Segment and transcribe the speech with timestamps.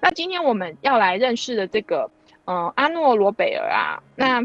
[0.00, 2.10] 那今天我们要来认识的这个，
[2.46, 4.42] 嗯、呃，阿诺罗贝尔啊，那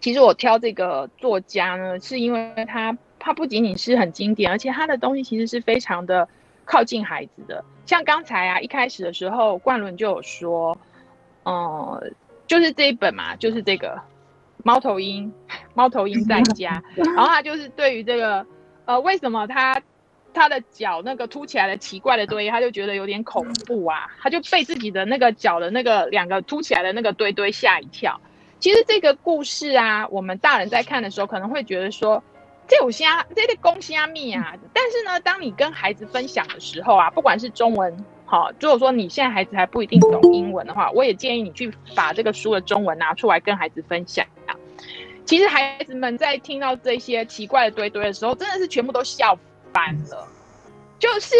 [0.00, 6.26] 其实我挑这个作家呢，是因为他他不仅仅是很经典，而且他的东西其实是非常的
[6.64, 7.64] 靠近孩子的。
[7.84, 10.76] 像刚才啊，一开始的时候，冠伦就有说，
[11.44, 12.10] 嗯、呃，
[12.46, 14.00] 就是这一本嘛，就是这个
[14.62, 15.32] 猫头鹰，
[15.74, 18.46] 猫头鹰在家， 然后他就是对于这个，
[18.86, 19.80] 呃，为什么他。
[20.34, 28.20] 他的脚那个凸起来的奇怪的堆，他就觉得有点恐怖啊，他就被自己的那个脚的那个两个凸起来的那个堆堆吓一跳。
[28.58, 32.22] 其实这个故事啊，我们大人在看的时候可能会觉得说，
[32.66, 34.54] 这有虾，这是公虾米啊。
[34.72, 44.56] 但是呢，当你跟孩子分享的时候啊，不管是中文，好，如果说你现在孩子还不一定懂英文的话，我也建议你去把这个书的中文拿出来跟孩子分享啊。
[45.26, 49.38] 其实孩子们在听到这些奇怪的堆堆的时候，真的是全部都笑。
[49.74, 50.26] 班了，
[51.00, 51.34] 就是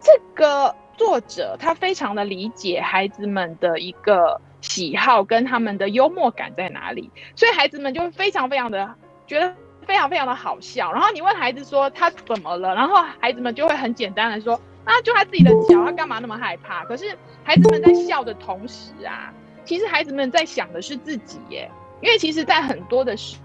[0.00, 8.94] 这个作者，他非常的理解孩子们的一个喜好跟他们的幽默感在哪里，所以孩子们就会非常非常的
[9.26, 9.54] 觉得
[9.86, 10.90] 非常非常的好笑。
[10.92, 16.84] 然后你问孩子说他怎么了，然后孩子们就会很简单的说，啊，就他自己的脚，他干嘛那么害怕？
[16.86, 19.30] 可是孩子们在笑的同时啊，
[19.66, 23.36] 其实孩子们在想的是自己耶，因为其实在很多的时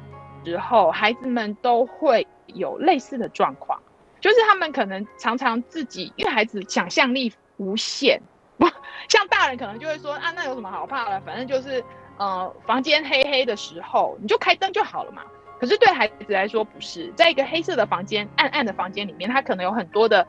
[0.45, 3.79] 时候，孩子们都会有类似的状况。
[4.23, 8.21] 就是他们可能常常自己，因为孩子想象力无限，
[8.57, 8.65] 不
[9.09, 11.19] 像大人可能就会说啊，那有什么好怕的？
[11.25, 11.83] 反正就是，
[12.17, 15.23] 呃，房间黑黑的时候，你就开灯就好了嘛。
[15.59, 20.25] 可是对孩子来说不是，在一个黑色的房间、暗暗的房间里面，他可能有很多的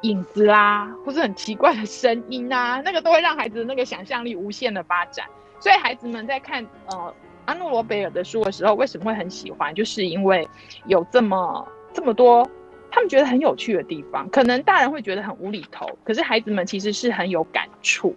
[0.00, 5.26] 影子啦，或是很奇怪的声音啊，那个都会让孩子那个想象力无限的发展。
[5.60, 9.74] 所以孩子们在看呃阿诺罗贝尔的书的时候，为什么会很喜欢？
[9.74, 10.48] 就是因为
[10.86, 12.48] 有这么这么多。
[12.94, 18.14] 他们觉得很有趣的地方，可能大人会觉得很无厘头，可是孩子们其实是很有感触。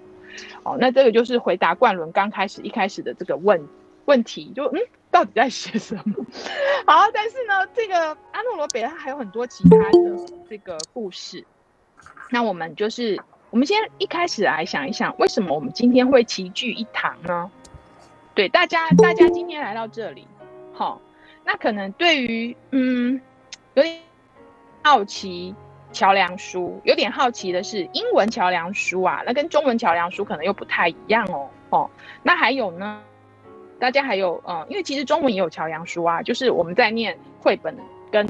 [0.61, 3.67] 哦，那这个就是回答冠伦刚开始一开始的这个问
[4.05, 6.23] 问题，就嗯，到底在写什么？
[6.85, 9.99] 好，但是呢，这个阿诺罗北他还有很多其他的
[10.47, 11.43] 这个故事。
[12.29, 17.49] 那我们就是，我们先一开始来想一想，为什么我们今天会齐聚一堂呢？
[18.35, 20.27] 对，大家，大家今天来到这里，
[20.71, 21.01] 好、
[21.43, 23.19] 那可能对于嗯，
[23.73, 24.06] 有点。
[24.89, 25.53] 好奇
[25.91, 31.49] 桥梁书，有点好奇的是英文桥梁书啊，那跟中文桥梁书可能又不太一样哦。
[31.71, 31.89] 哦，
[32.23, 33.01] 那还有呢？
[33.79, 37.75] 大家还有嗯，因为其实中文也有桥梁书啊，就是我们在念绘本
[38.09, 38.25] 跟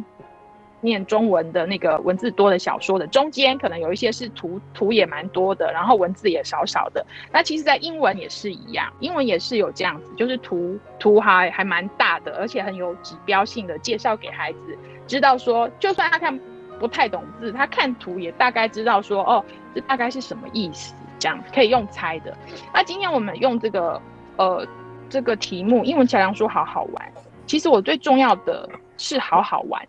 [0.81, 7.05] 念中文的那个文字多的小说的中间，可能有一些是图图也蛮多的，然后文字也少少的。
[7.31, 14.75] 那其实，在英文也是一样，英文也是有这样子，就是图图还还蛮大的，而且很有指标性的介绍给孩子。
[15.07, 16.37] 知道说，就算他看
[16.79, 22.35] 不太懂字，他看图也大概知道说，哦，这大概是什么意思，这样可以用猜的。
[22.73, 23.99] 那今天我们用这个，
[24.35, 24.67] 呃，
[25.09, 27.11] 这个题目，英文桥梁书好好玩。
[27.45, 29.81] 其实我最重要的是好好玩，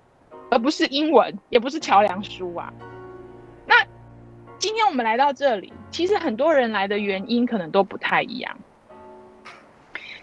[0.51, 2.73] 而不是英文，也不是桥梁书啊。
[3.67, 3.75] 那
[4.59, 8.57] 今天我们来到这里，其实很多人来的原因可能都不太一样。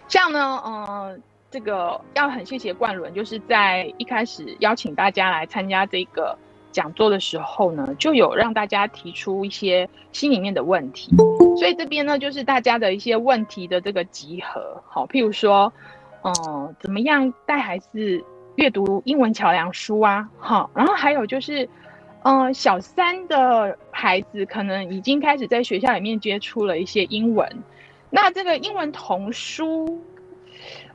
[0.08, 1.18] 像呢，嗯、呃。
[1.56, 6.36] 这个要很谢谢冠伦，就是在一开始邀请大家来参加这个
[6.70, 11.16] 讲座的时候呢，就有让大家提出一些心里面的问题，
[11.56, 14.82] 所以这边呢就是大家的一些问题的这个集合。
[14.86, 15.72] 好，譬如说，
[16.24, 18.22] 嗯、怎么样带孩子
[18.56, 20.28] 阅读英文桥梁书啊？
[20.38, 21.66] 好，然后还有就是，
[22.24, 27.50] 嗯、小三的孩子可能已经开始在学校里面接触了一些英文，
[28.10, 29.98] 那这个英文童书。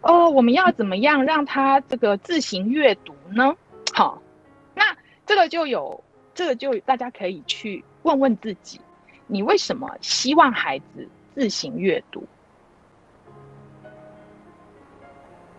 [0.02, 3.56] 哦，我们要怎么样让他这个自行阅读呢？
[3.94, 4.22] 好，
[4.74, 4.84] 那
[5.26, 6.04] 这个就有，
[6.34, 8.82] 这个就大家可以去问问自己，
[9.28, 12.26] 你为什么希望孩子自行阅读？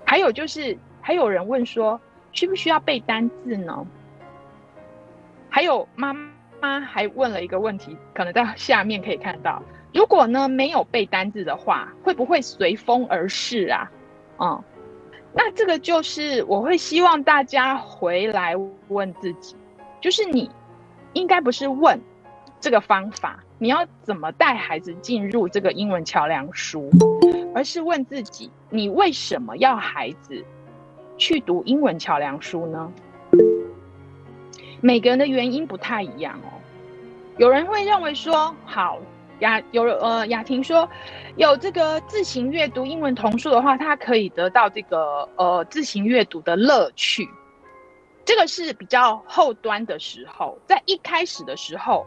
[0.05, 2.01] 还有就是，还有人问说，
[2.33, 3.87] 需不需要背单字呢？
[5.49, 6.13] 还有妈
[6.61, 9.63] 妈还问了一个问题，可能在下面可以看到，
[9.95, 13.91] 如果呢没有背单字的话，会不会随风而逝啊？
[14.43, 14.61] 嗯，
[15.33, 18.55] 那这个就是我会希望大家回来
[18.89, 19.55] 问自己，
[20.01, 20.51] 就是你
[21.13, 22.01] 应该不是问
[22.59, 26.91] 这个方法，你要怎么带孩子进入这个英文桥梁书，
[27.55, 30.45] 而是问自己，你为什么要孩子
[31.17, 32.93] 去读英文桥梁书呢？
[34.81, 36.59] 每个人的原因不太一样哦，
[37.39, 38.99] 有人会认为说，好。
[39.43, 40.89] 雅有呃，雅婷说，
[41.37, 47.29] 有这个自行阅读英文童书的话，他可以得到这个呃自行阅读的乐趣。
[48.25, 52.07] 这个是比较后端的时候，在一开始的时候，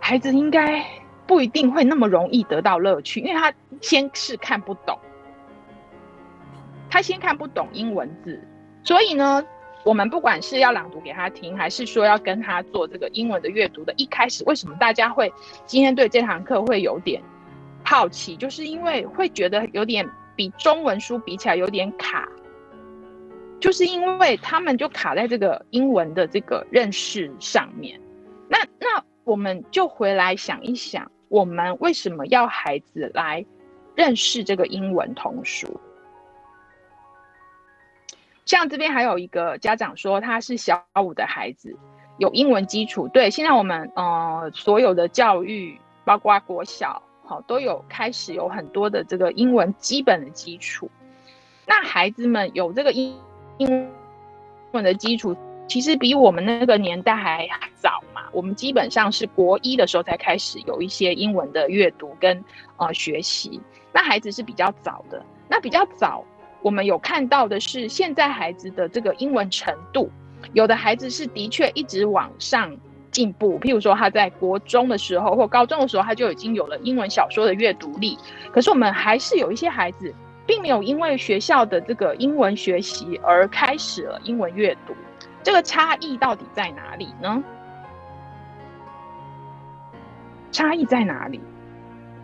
[0.00, 0.82] 孩子应该
[1.26, 3.52] 不一定会那么容易得到乐趣，因为他
[3.82, 4.98] 先是看不懂，
[6.88, 8.42] 他先看不懂英文字，
[8.82, 9.44] 所以呢，
[9.86, 15.32] 我们不管是要朗读给他听，还是说要跟他做这个英文的阅读的，一开始为什么大家会
[15.64, 17.22] 今天对这堂课会有点
[17.84, 20.04] 好奇，就是因为会觉得有点
[20.34, 22.28] 比中文书比起来有点卡，
[23.60, 28.00] 就是因为他们就卡在这个英文的这个认识上面，
[28.48, 31.08] 那那我们就回来想一想。
[31.28, 33.44] 我们为什么要孩子来
[33.94, 35.80] 认识这个英文童书？
[38.46, 41.76] 像这边还有一个家长说他是小五的孩子，
[42.16, 43.06] 有英文基础。
[43.08, 50.90] 对，现在我们呃所有的教育，包括国小，好都有开始有很多的这个英文基本的基础。
[51.66, 53.14] 那孩子们有这个英
[53.58, 53.90] 英
[54.72, 55.36] 文的基础。
[55.68, 57.44] 其实比我们那个年代还
[57.74, 62.44] 早嘛，我们基本上是国一的时候才开始有一些英文的阅读跟
[62.76, 63.60] 呃学习。
[63.92, 66.24] 那孩子是比较早的，那比较早，
[66.62, 70.10] 我们有看到的是现在孩子的这个英文程度，
[70.52, 72.76] 有的孩子是的确一直往上
[73.10, 78.18] 进步，譬如说他在国中的时候或高中的时候，他就已经有了英文小说的阅读力。
[78.52, 80.12] 可是我们还是有一些孩子，
[80.44, 84.94] 并没有因为学校的这个英文学习而开始了英文阅读。
[85.42, 87.42] 这个差异到底在哪里呢？
[90.50, 91.40] 差异在哪里？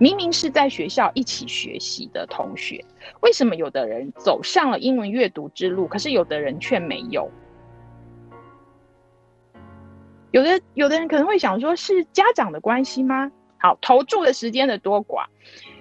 [0.02, 2.84] 明明是在学校一起学习的同学，
[3.20, 7.30] 为什么有的人走上了英文阅读之路，可是有的人却没有？
[10.32, 13.30] 有的有的人可能会想说，是家长的关系吗？
[13.58, 15.26] 好，投注的时间的多寡。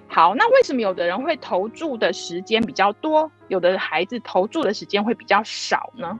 [0.06, 6.16] 好，那为什么有的人会投注的时间比较多，有的孩子投注的时间会比较少呢？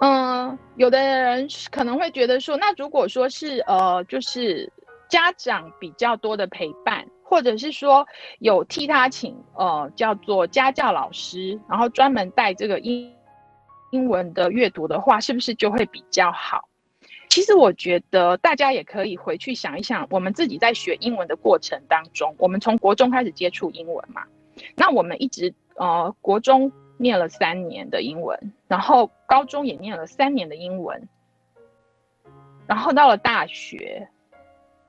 [0.00, 4.72] 嗯，有的人可能会觉得说，那如果说是呃，就是
[5.08, 8.06] 家长比较多的陪伴，或者是说
[8.38, 13.12] 有替他请呃叫做家教老师，然后专门带这个英
[13.90, 16.68] 英文的阅读的话，是不是就会比较好？
[17.28, 24.22] 其实我觉得大家也可以回去想一想，我们自己在学英文的过程当中，我们从国中开始接触英文嘛，
[24.76, 26.70] 那我们一直呃国中。
[26.98, 31.08] 念了三年的英文，然后高中也念了三年的英文，
[32.66, 34.08] 然后到了大学，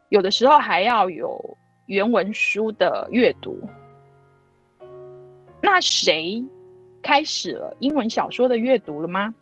[0.09, 3.61] 有的时候还要有原文书的阅读。
[5.61, 6.44] 那谁
[7.01, 9.33] 开始了英文小说的阅读了吗？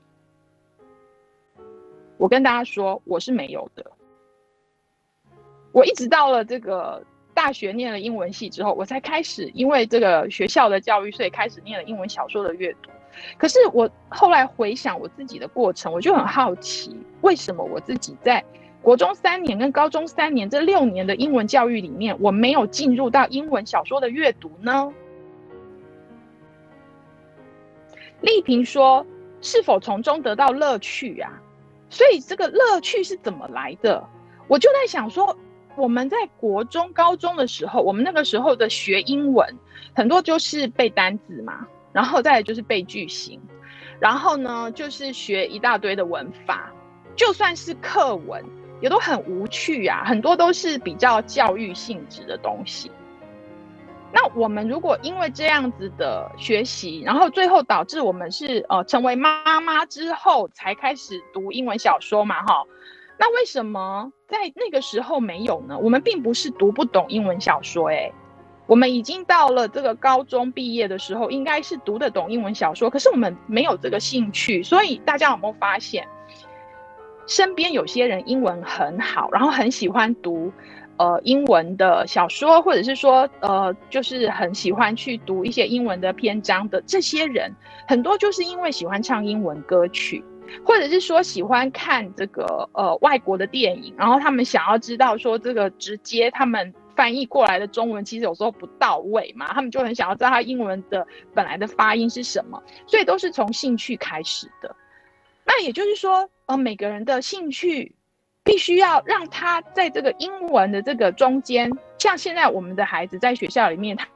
[2.17, 3.91] 我跟大家说，我是没有的。
[5.71, 7.03] 我一直到了这个。
[7.37, 12.89] 大学念了英文系之后，我才开始因为这个学校的教育，所以开始念了英文小说的阅读。
[13.37, 18.43] 可是我后来回想我自己的过程，我就很好奇，为什么我自己在
[18.81, 24.91] 国中三年跟高中三年这六年的英文教育里面，我没有进入到英文小说的阅读呢？
[28.21, 29.05] 丽萍说
[29.41, 31.39] ：“是否从中得到乐趣啊？”
[31.91, 34.03] 所以这个乐趣是怎么来的？
[34.47, 35.37] 我就在想说。
[35.77, 39.47] 我们在国中、高中的时候，我们那个时候的学英文，
[39.93, 43.39] 很多就是背单词嘛，然后再来就是背句型，
[43.99, 46.71] 然后呢就是学一大堆的文法，
[47.15, 48.43] 就算是课文
[48.81, 52.91] 也都很无趣啊，很多都是比较教育性质的东西。
[54.11, 62.63] 那我们如果因为这样子的学习，然后最后导致我们是呃成为妈妈之后才开始读英文小说嘛，哈。
[63.19, 65.77] 那为什么在那个时候没有呢？
[65.79, 68.13] 我们并不是读不懂英文小说，诶，
[68.67, 74.61] 我们已经到了这个高中毕业的时候，应该是读得懂英文小说，可是我们没有这个兴趣。
[74.61, 76.07] 所以大家有没有发现，
[77.25, 80.51] 身边有些人英文很好，然后很喜欢读
[80.97, 87.51] 呃英文的小说，或者是说呃就是很喜欢去读一些英文的篇章的这些人，
[87.87, 90.23] 很多就是因为喜欢唱英文歌曲。
[90.63, 104.75] 或者是说喜欢看这个呃外国的电影，然后他们想要知道说这个直接他们翻译过来的中文其实有时候不到位嘛，他们就很想要知道他英文的本来的发音是什么，所以都是从兴趣开始的。
[105.45, 107.95] 那也就是说，呃，每个人的兴趣
[108.43, 114.07] 必须要让他在这个英文的这个中间，像现在我们的孩子在学校里面，他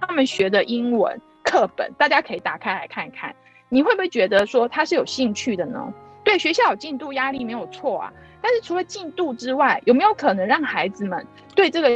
[0.00, 3.34] 他们学的英文课本，大家可以打开来看一看。
[3.68, 5.92] 你会不会觉得说他是有兴趣的呢？
[6.24, 11.90] 对，学校有进度压力没有错啊，但是除了进度之外，有没有可能让孩子们对这个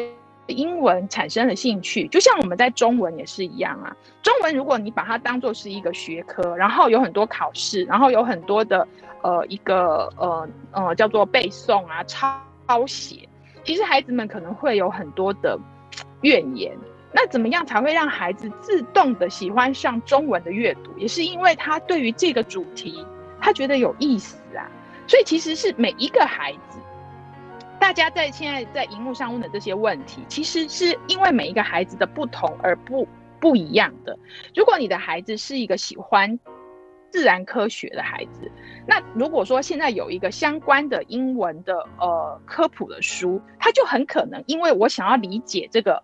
[0.46, 3.94] 英文产生了兴趣，就像我们在中文也是一样啊。
[4.22, 8.86] 中文如果你把它当做是一个学科，然后有很多考试，然后有很多的
[9.22, 13.28] 呃一个呃呃叫做背诵啊、抄抄写，
[13.64, 15.58] 其实孩子们可能会有很多的
[16.22, 16.76] 怨言。
[17.12, 20.97] 那怎么样才会让孩子自动的喜欢上中文的阅读？
[20.99, 23.07] 也是因为他对于这个主题
[23.40, 24.66] 他觉得有意思啊。
[25.07, 26.78] 所以其实是每一个孩子。
[27.78, 33.07] 大家在现在在荧幕上问的这些问题，其实是因为每一个孩子的不同而不
[33.40, 34.16] 不一样的。
[34.54, 36.38] 如果你的孩子是一个喜欢
[37.11, 38.50] 自然科学的孩子，
[38.87, 46.00] 那如果说现在有一个相关的英文的呃科普的书，他就很可能因为我想要理解这个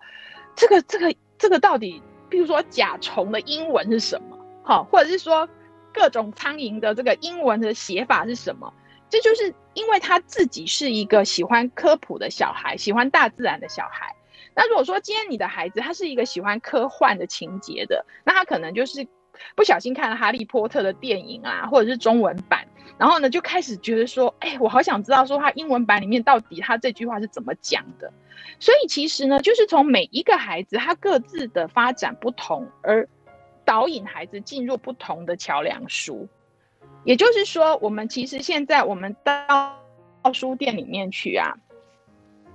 [0.59, 5.49] 这个这个这个到底，比如说甲虫的英文是什么，好，或者是说
[5.95, 8.75] 各种苍蝇的这个英文的写法是什么。
[9.09, 14.15] 这就是因为他自己是一个喜欢科普的小孩，喜欢大自然的小孩。
[14.55, 19.07] 那如果说今天你的孩子他是一个喜欢科幻的情节的，那他可能就是
[19.55, 22.68] 不小心看了《哈利波特》的电影啊，或者是中文版，
[22.99, 28.13] 然后呢就开始觉得说，哎，我好想知道说他英文版里面到底他这句话是怎么讲的。
[28.61, 33.09] 所以其实呢，就是从每一个孩子他各自的发展不同，而
[33.65, 36.29] 导引孩子进入不同的桥梁书。
[37.05, 39.77] 也就是说，我们其实现在我们到
[40.33, 41.55] 书店里面去啊，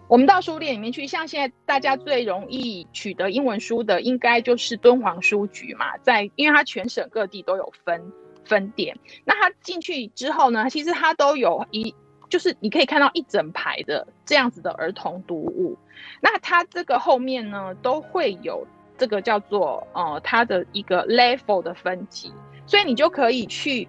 [0.10, 8.12] 我们到书店里面去，像现在大家最容易取得英文书的，应该就是敦煌书局嘛，在因为它全省各地都有分
[8.46, 8.98] 分店。
[9.26, 11.94] 那它进去之后呢，其实它都有一，
[12.30, 15.78] 就是你可以看到一整排的这样子的儿童读物。
[16.22, 18.66] 那它这个后面呢，都会有
[18.98, 22.32] 这个叫做呃它的一个 level 的分级，
[22.66, 23.88] 所以你就可以去。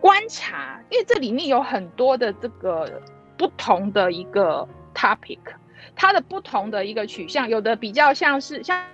[0.00, 3.00] 观察，因为这里面有很多的这个
[3.38, 5.38] 不同的一个 topic，
[5.96, 8.84] 它的不同的一个取向，有的比较像是像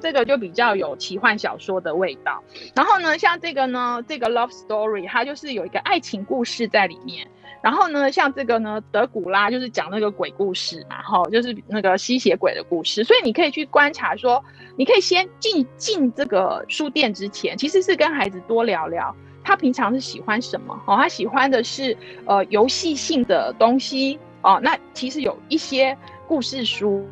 [0.00, 2.42] 这个就比较有奇幻小说的味道，
[2.74, 7.26] 然后呢，像这个呢，这个 love story 它就是有一个爱情故事在里面，
[7.62, 14.44] 然后呢，像这个呢，德古拉就是讲那个鬼故事嘛，哈，就是那个吸血鬼的故事，所以你可以去观察说，
[14.76, 19.14] 你可以先进进这个书店之前，其实是跟孩子多聊聊。
[19.46, 20.74] 他平常是喜欢什么？
[20.86, 24.58] 哦，他喜欢的是呃游戏性的东西哦。
[24.62, 25.94] 那其实有一些
[26.26, 27.06] 故事书，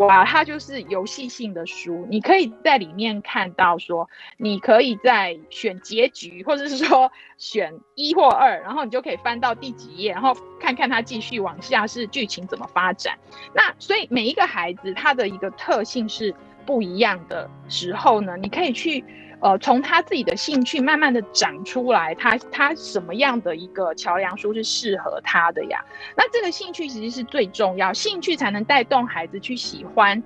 [0.00, 2.06] 哇，它就是游戏性的书。
[2.08, 13.18] 你可以在里面看到说，你可以在选结局，或者是说选一或二，然后你就可以翻到第几页，然后看看它继续往下是剧情怎么发展。
[13.54, 19.04] 那所以每一个孩子他的一个特性是不一样的时候呢，你可以去。
[19.42, 25.82] 呃，从他自己的兴趣慢慢的长出来，他他什么样的一个桥梁书是适合他的呀？
[26.14, 30.22] 那这个兴趣其实是最重要，兴趣才能带动孩子去喜欢，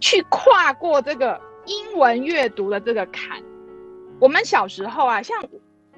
[0.00, 3.42] 去跨过这个英文阅读的这个坎。
[4.20, 5.42] 我们小时候啊，像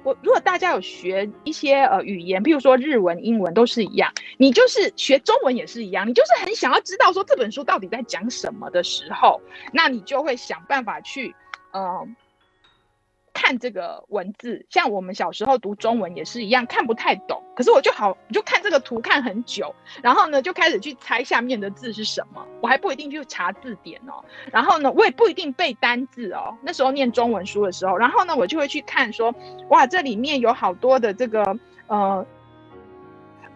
[0.03, 9.41] 我，如果大家有学一些呃语言，譬如说日文、英文都是一样，你就是学中文也是一样，你就是很想要知道说这本书到底在讲什么的时候，
[9.73, 11.35] 那你就会想办法去，
[11.73, 12.07] 呃。
[13.35, 17.43] 看这个文字，像我们小时候读中文也是一样，看不太懂。
[17.53, 22.43] 可是我就好，就看这个图看很久，然后呢，就开始去猜下面的字是什么。
[22.61, 26.57] 我还不一定去查字典哦，然后呢，我也不一定背单字哦。
[26.61, 29.35] 那时候念中文书的时候，然后呢，我就会去看说，
[29.69, 31.43] 哇，这里面有好多的这个
[31.87, 32.25] 呃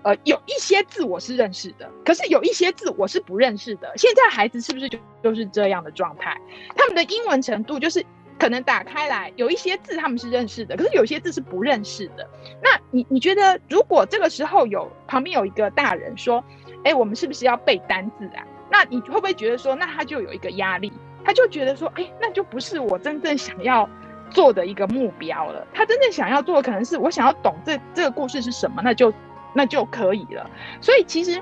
[0.03, 3.91] 呃，有一些字我是认识的，可是有一些字我是不认识的。
[3.95, 6.39] 现在孩子是不是就就是这样的状态？
[6.75, 8.05] 他们的英文程度就是。
[8.39, 12.27] 可能打开来有一些字他们是认识的，可是有些字是不认识的。
[12.63, 16.43] 那你你觉得，如果这个时候有旁边有一个大人说
[16.85, 20.91] ：“哎，我们是不是要背单字啊？”那你会不会觉得说，那他就有一个压力，
[21.25, 23.87] 他就觉得说：“哎，那就不是我真正想要
[24.29, 25.67] 做的一个目标了。
[25.73, 29.13] 他真正想要做的可能是我想要懂这这个故事是什么，那就
[29.53, 31.41] 那就可以了。”所以其实。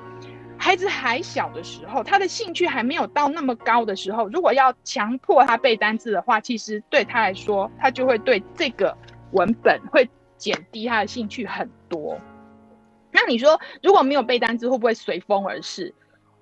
[0.58, 8.96] 孩子还小的时候，他的兴趣还没有到那么高的时候，如果要强迫他背单字的话，其实对他来说，他就会对这个
[9.32, 12.18] 文本会减低他的兴趣很多。
[13.12, 15.94] 那你说，如果没有背单字，会不会随风而逝？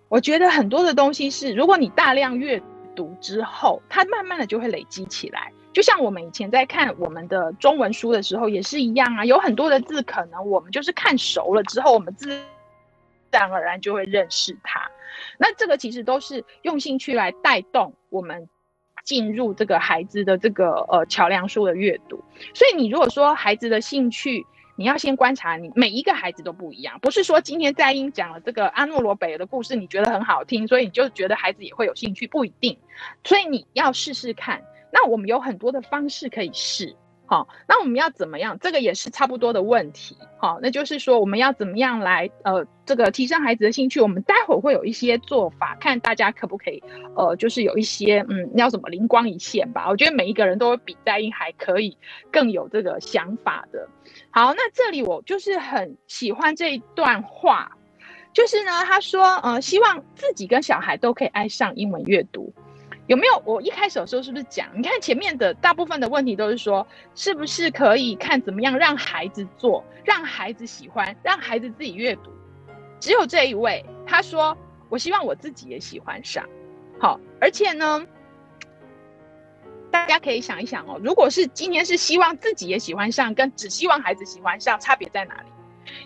[0.08, 2.62] 我觉得很多的东西是，如果你大量阅
[2.96, 5.52] 读之后，它慢慢的就会累积起来。
[5.74, 12.42] 就像我们以前在看我们的中文书的时候，也是一样啊，有很多的字，可能我们就是看熟了之后，我们自
[13.32, 14.90] 自然而然就会认识他，
[15.38, 18.48] 那这个其实都是用兴趣来带动我们
[19.04, 22.24] 进入这个孩子的这个呃桥梁书的阅读。
[22.54, 24.46] 所以你如果说孩子的兴趣
[24.78, 32.78] 你要先观察你每一个孩子都不一样，不是说今天在英讲了这个阿诺罗北尔的故事，你觉得很好听，所以你就觉得孩子也会有兴趣，不一定。
[33.24, 34.62] 所以你要试试看。
[34.92, 36.96] 那我们有很多的方式可以试。
[37.28, 38.58] 好，那我们要怎么样？
[38.60, 40.16] 这个也是差不多的问题。
[40.38, 44.00] 好，那就是说我们要怎么样来呃，这个提升孩子的兴趣？
[44.00, 46.84] 我们待会儿会有一些做法，看大家可不可以
[47.16, 49.88] 呃，就是有一些嗯，要什么灵光一现吧。
[49.90, 51.98] 我觉得每一个人都会比在英还可以
[52.32, 53.88] 更有这个想法的。
[54.30, 57.76] 好，那这里我就是很喜欢这一段话，
[58.34, 62.54] 就是呢，他说呃，希望自己跟小孩都可以爱上英文阅读。
[63.08, 63.42] 有没有？
[63.46, 64.68] 我一开始的时候是不是讲？
[64.76, 72.32] 你看前面的大部分的问题都是说，是不是可以看怎么样让孩子做，让孩子喜欢，让孩子自己阅读。
[73.00, 74.58] 只有这一位，他说
[74.90, 76.44] ：“我希望我自己也喜欢上。”
[77.00, 78.04] 好，而且呢，
[79.92, 85.48] 大家可以想一想哦，如果是今天是希望自己也喜欢上，跟只希望孩子喜欢上，差别在哪里？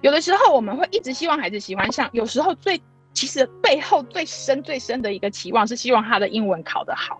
[0.01, 2.81] 有的时候我们会一直希望孩子喜欢上，有时候最。
[3.19, 7.19] 其实背后最深最深的一个期望是希望他的英文考得好。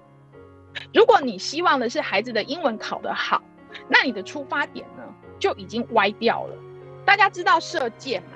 [0.93, 3.41] 如果你希望的是孩子的英文考得好，
[3.89, 5.03] 那你的出发点呢
[5.39, 6.55] 就已经歪掉了。
[7.03, 8.29] 大家知道射箭吗？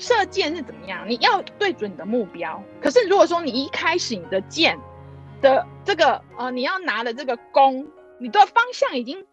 [0.00, 1.08] 射箭是怎么样？
[1.08, 2.60] 你要对准你的目标。
[2.82, 4.76] 可是如果说你一开始你的箭
[5.40, 7.86] 的这个呃，你要拿的这个弓，
[8.18, 9.24] 你的方向已经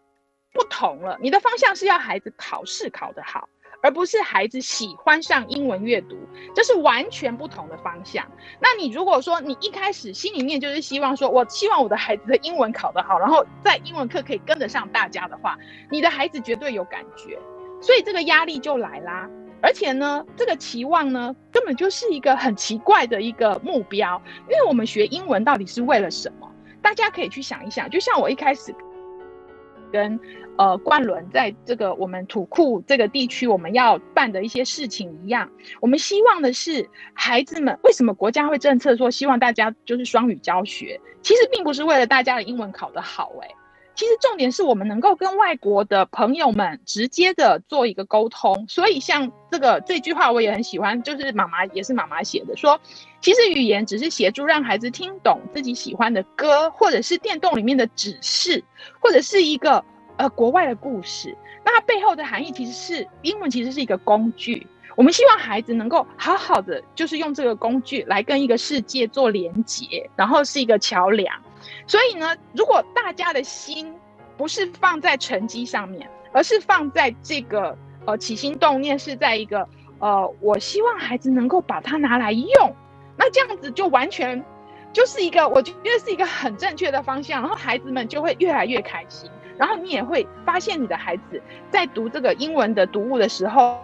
[0.52, 1.18] 不同了。
[1.20, 3.48] 你的方向是要孩子考试考得好。
[3.84, 6.16] 而不是孩子喜欢上英文阅读，
[6.54, 8.26] 这是完全不同的方向。
[8.58, 15.58] 那你如果说你一开始心里面就是希望说，我希望我的孩子的英文考得好，然后在英文课可以跟得上大家的话，
[15.90, 17.38] 你的孩子绝对有感觉，
[17.78, 19.28] 所以这个压力就来啦。
[19.60, 26.50] 而且呢，这个期望呢，根本就是一个很奇怪的一个目标，因为我们学英文到底是为了什么？
[26.80, 28.74] 大家可以去想一想，就像我一开始。
[29.94, 30.18] 跟
[30.58, 35.48] 呃冠伦在这个我们土库这个地区，我们要办的一些事情一样，
[35.80, 41.00] 我们希望的是孩子们，为什么国家会政策说希望大家就是双语教学？
[41.22, 43.54] 其实并不是为了大家的英文考得好，欸，诶。
[43.94, 52.80] 其实重点是我们能够跟外国的朋友们直接的做一个沟通，所以像这个这句话我也很喜欢，就是妈妈也是妈妈写的，说
[53.24, 58.62] 其实语言只是协助让孩子听懂自己喜欢的歌，或者是电动里面的指示，
[59.00, 59.82] 或者是一个
[60.18, 61.34] 呃国外的故事，
[61.64, 71.34] 那它背后的含义其实是英文其实是一个工具，我们希望孩子能够好好的就是用这个工具来跟一个世界做连接，然后是一个桥梁。
[71.86, 73.90] 所以呢，如果大家的心
[74.36, 79.66] 不是放在成绩上面，而是放在这个呃起心动念是在一个
[79.98, 82.76] 呃，我希望孩子能够把它拿来用，
[83.16, 84.44] 那这样子就完全
[84.92, 93.78] 就是一个我觉得是一个很正确的方向，然后孩子们就会越来越开心，然后你也会发现你的孩子在读这个英文的读物的时候。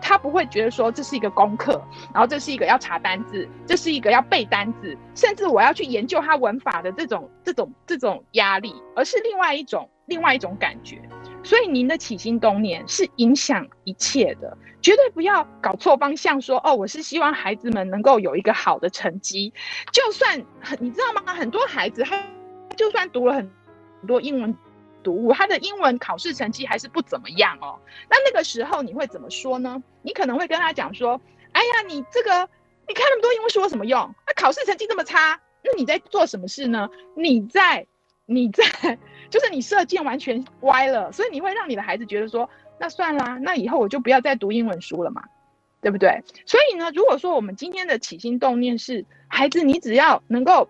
[0.00, 1.78] 他不会觉得说这是一个功课，
[2.14, 10.98] 然后这是一个要查单字，这是一个要背单字，甚至我要去研究他文法的这种这种这种压力，而是另外一种另外一种感觉。
[11.44, 16.60] 所以您的起心动念是影响一切的，绝对不要搞错方向说。
[16.64, 19.52] 哦，我是希望孩子们能够有一个好的成绩，
[19.92, 21.34] 就算很你知道吗？
[21.34, 22.24] 很多孩子他
[22.76, 23.50] 就算读了很
[24.06, 24.56] 多英文。
[25.04, 27.76] 读物，他的英文考试成绩还是不怎么样哦。
[28.08, 29.82] 那那个时候你会怎么说呢？
[30.00, 32.48] 你可能会跟他讲说：“哎呀，你这个
[32.86, 33.98] 你看那么多英文书有什么用？
[34.28, 36.88] 那考试成绩这么差，那你在做什么事呢？
[37.16, 37.84] 你在
[38.26, 38.64] 你在
[39.30, 45.22] 就是你射箭完全歪了，所以你会让你的孩子觉得说：那算啦，那以后我就不要再读英文书了嘛，
[45.80, 46.22] 对不对？
[46.46, 50.68] 所以呢，如果说我们今天的起心动念是孩子，你只要能够。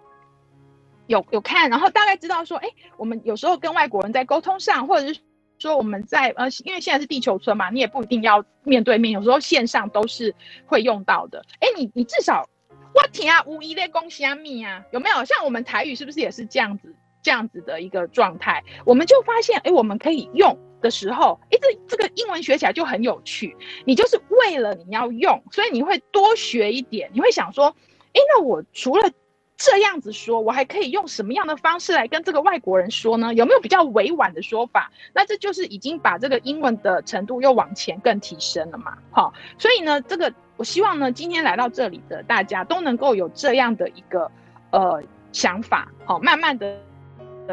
[1.09, 5.21] 有有看，然后大概知道说，哎，我们有时候跟外国人在沟通上，或者是
[5.59, 10.33] 说我们在呃，因为现在是地球村嘛，你也不一定要面对面，有时候线上都是
[10.65, 11.45] 会用到的。
[11.59, 12.49] 哎，你你至少
[12.95, 15.25] 我天啊，无一类公虾米啊，有没有？
[15.25, 18.63] 像我们台语是不是也是这样子这样子的一个状态？
[18.85, 23.57] 我们就发现，哎，我们可以用的时候，哎，这这个英文学起来就很有趣。
[23.85, 27.75] 你就是为了你要用，所以你会多学一点，你会想说，
[28.13, 29.11] 哎，那我除了
[29.57, 33.33] 这样子说，我还可以用什么样的方式来跟这个外国人说呢？
[33.35, 34.91] 有没有比较委婉的说法？
[35.15, 38.99] 那这就是已经把这个英文的程度又往前更提升了嘛？
[39.13, 44.29] 好，所以呢，这个我希望呢，今天来到这里的大家都能够有这样的一个
[44.71, 46.77] 呃想法，好，慢慢的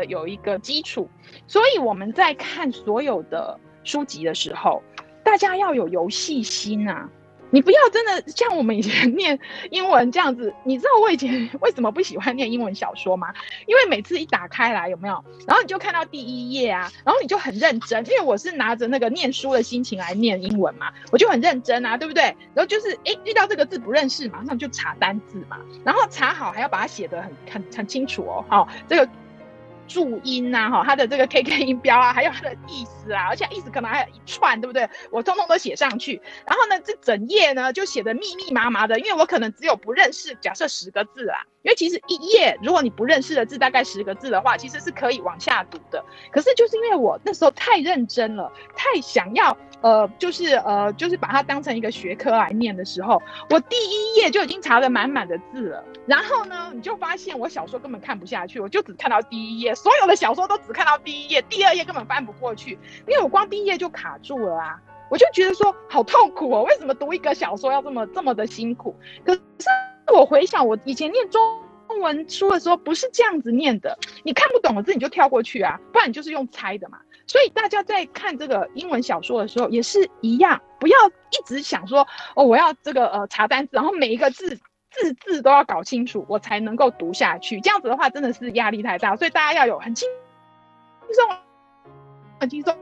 [0.05, 1.09] 有一个基础。
[1.47, 4.81] 所以我们在看所有的书籍的时候，
[5.23, 7.09] 大家要有游戏心啊。
[7.51, 9.39] 你不要真的像我们以前念
[9.71, 10.53] 英文这样子。
[10.63, 13.33] 你知道我以前为什么不喜欢念英文小说吗？
[13.65, 15.25] 因为每次一打开来，有没有？
[15.47, 22.21] 然后你就看到第一页啊，然后你就很认真，因为我是拿着那个念书的心情来念英文嘛，我就很认真啊，对不对？
[22.53, 28.45] 然后就是诶，遇到这个字不认识，马上就查单字嘛，然后查好还要把它写得很很很清楚哦。
[28.47, 29.09] 好，这个。
[29.89, 34.88] 注音、啊，哈，它的这个 K K 音标啊，还有它的意思啊，而且意思可能还有一串，对不对？
[35.10, 36.21] 我通通都写上去。
[36.47, 41.39] 然后呢，这整页呢就写得密密麻麻的，因为我可能只有不认识，假设十个字啊。
[41.62, 46.02] 因为其实一页，如果你不认识的字大概十个字的话，其实是可以往下读的。
[46.32, 49.58] 可是就是因为我那时候太认真了，太想要。
[49.82, 55.82] 呃，就是呃，就是把它当成一个学科来念的时候，我第一页就已经查了满满的字了。
[56.06, 64.77] 然后呢，你就发现我小说根本看不下去，我就只看到第一页，所有的小说都只看到第一页，第二页根本翻不过去，因为我光第一页就卡住了啊！
[65.09, 68.93] 我就觉得说好痛苦哦，为什么读一个小说要这么这么的辛苦？
[69.23, 69.41] 可是
[70.13, 71.41] 我回想我以前念中
[72.01, 76.99] 文书的时候，不是这样子念的，你看不懂的字你就跳过去啊，不然你就是用猜的嘛。
[77.25, 84.59] 所以大家在看这个英文小说的时候也是一样，不要一直想说哦，我要这个呃查单词，然后每一个字
[84.91, 87.60] 字字都要搞清楚，我才能够读下去。
[87.62, 90.08] 这样子的话真的是压力太大，所以大家要有很轻
[91.13, 91.38] 松、
[92.39, 92.73] 很轻松。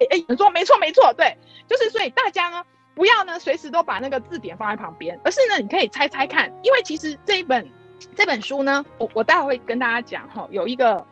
[0.00, 7.68] 哎哎，你说没错没错，对，就是所以大家呢不要呢随时都把那个字典放在旁边，而是呢你可以猜猜看，因为其实这一本
[8.14, 11.06] 这本书呢，我我待会会跟大家讲哈，有一个。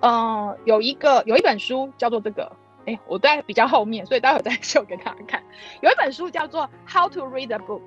[0.00, 2.52] 嗯，有一个有一本书叫做这个，
[2.86, 5.42] 哎、我在比较后面，所以待会再 秀给大家看。
[5.80, 7.82] 有一本书叫做《How to Read a Book》，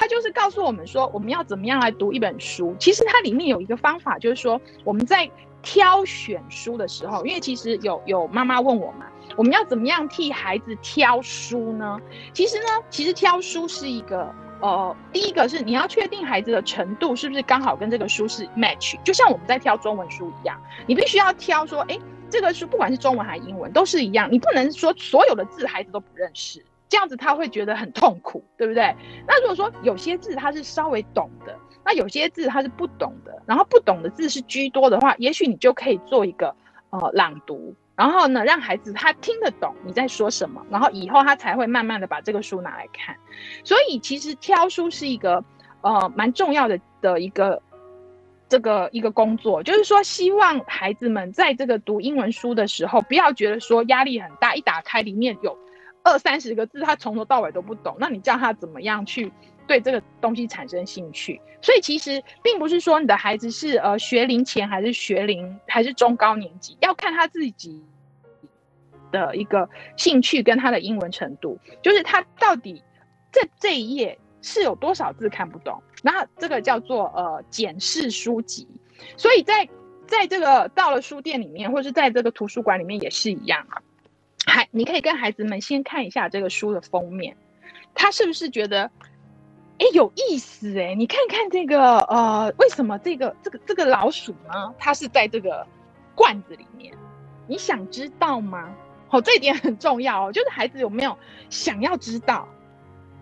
[0.00, 2.74] 它就是告诉我们说，我们要怎么样来读一本书。
[2.80, 9.04] 其实它里面有一个方法，就是说我们在挑选书的时候，因为其实有有妈妈问我嘛，
[9.36, 12.00] 我们要怎么样替孩子挑书呢？
[12.32, 14.34] 其实呢，其实挑书是一个。
[14.62, 28.94] 呃，第一个是你要确定孩子的程度是不是刚好跟这个书是 match，就像我们在挑中文书一样，你必须要挑说，哎，这个书不管是中文还是英文都是一样，你不能说所有的字孩子都不认识，这样子他会觉得很痛苦，对不对？
[29.26, 36.54] 那如果说有些字他是稍微懂的，那有些字他是不懂的，然后不懂的字是居多的话，也许你就可以做一个
[36.90, 37.74] 呃朗读。
[37.94, 43.14] 然后呢，让孩子他听得懂你在说什么，然后以后他才会慢慢的把这个书拿来看。
[43.62, 45.44] 所以其实挑书是一个
[45.82, 47.62] 呃蛮重要的的一个
[48.48, 55.56] 这个一个工作，就是说希望孩子们在这个读英文书的时候，不要觉得说压力很大，一打开里面有
[56.02, 59.32] 二三十个字，他从头到尾都不懂，那你叫他怎么样去？
[59.66, 67.80] 对这个东西产生兴趣，所以其实并不是说你的孩子是呃学龄前还是学龄还是中高年级，要看他自己
[69.12, 72.82] 的一个兴趣跟他的英文程度，就是他到底
[73.30, 78.66] 这这一页是有多少字看不懂，那这个叫做呃检视书籍。
[79.16, 79.68] 所以在
[80.04, 83.64] 在这个到了书店里面，或者是在这个图书馆里面也是一样，
[84.50, 87.36] 还你可以跟孩子们先看一下这个书的封面，
[87.94, 88.90] 他是不是觉得？
[89.82, 90.94] 哎，有意思哎！
[90.94, 94.74] 你看看这个，呃，为什么这个这个这个老鼠呢？
[94.78, 95.66] 它是在这个
[96.14, 96.92] 罐子里面，
[97.46, 98.70] 你想知道吗？
[99.08, 101.16] 好、哦，这一点很重要哦，就是孩子有没有
[101.48, 102.46] 想要知道？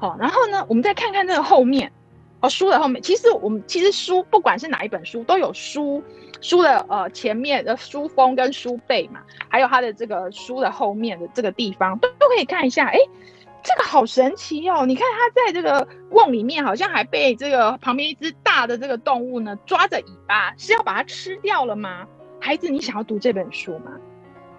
[0.01, 1.93] 好、然后呢，我们再看看这个后面，
[2.41, 6.03] 哦，书的后面，其实我们其实书不管是哪一本书，都有书
[6.41, 12.99] 书的呃前面的书封跟书背嘛，还有它的这个书的后面的这个地方都都可以看一下，哎。
[13.61, 14.87] 这个好神奇哦！
[14.87, 22.07] 你看它在这个瓮里面，好像还被这个旁边一只大的这个动物呢抓着尾巴，是要把它吃掉了吗？
[22.41, 23.91] 孩子，你想要读这本书吗？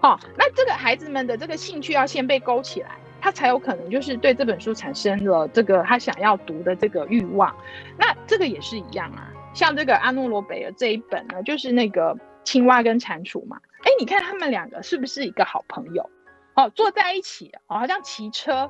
[0.01, 7.55] 哦，那这个孩子们的这个兴趣要先被勾起来，他才有可能就是对这本书产生了这个他想要读的这个欲望。
[7.97, 13.57] 那这个也是一样啊，像这个阿诺罗贝尔这一本呢，就是那个青蛙跟蟾蜍嘛。
[13.81, 16.09] 哎，你看他们两个是不是一个好朋友？
[16.55, 18.69] 哦，坐在一起哦，好像骑车，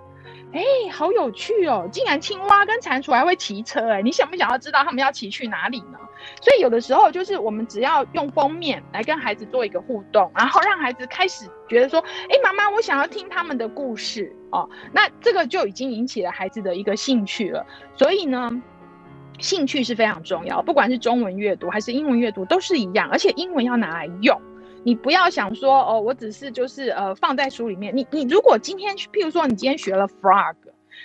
[0.54, 1.90] 哎，好有趣哦！
[1.92, 5.98] 竟然青蛙跟蟾蜍还会骑车，哎，你想不想要知道他们要骑去哪里呢？
[6.42, 17.66] 所以有的时候就是我们只要用封面来跟孩子做一个互动，然后让孩子开始觉得说，哎，妈妈，我想要听他们的故事哦，那这个就已经引起了孩子的一个兴趣了。
[17.96, 18.50] 所以呢，
[19.40, 24.40] 兴趣是非常重要，不管是中文阅读还是英文阅读都是一样，而且英文要拿来用。
[24.84, 27.96] 你不要想说哦，我只是就是呃放在书里面。
[27.96, 30.56] 你你如果今天譬如说你今天学了 frog，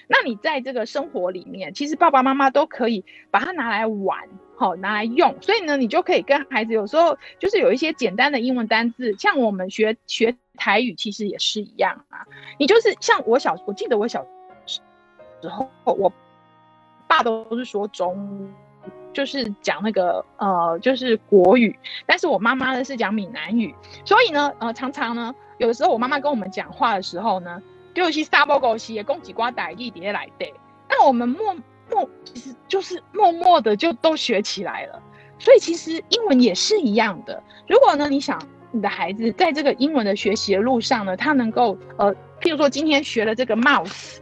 [0.06, 5.34] 那你在这个生活里面，其实爸爸妈妈都可以把它拿来玩，好、拿来用。
[5.40, 12.26] 所以呢，你就可以跟孩子有时候就是有一些简单的英文单字，像我们学学台语其实也是一样啊。
[12.58, 14.26] 你就是像我小，我记得我小
[14.66, 16.12] 时候我
[17.06, 18.52] 爸都是说中，
[19.12, 27.62] 就是讲那个呃，就是国语，但是我妈妈呢是讲闽南语，所以呢，呃，常常呢，有的时候我妈妈跟我们讲话的时候呢，
[27.94, 30.50] 就有些沙包狗西也公鸡瓜带一碟来的，
[30.88, 31.54] 那我们默
[31.94, 35.00] 默其实就是默默的就都学起来了。
[35.38, 37.42] 所以其实英文也是一样的。
[37.68, 44.18] 如果呢，你想你的孩子在这个英文的学习的路上呢，他能够呃，譬如说今天学了这个 mouse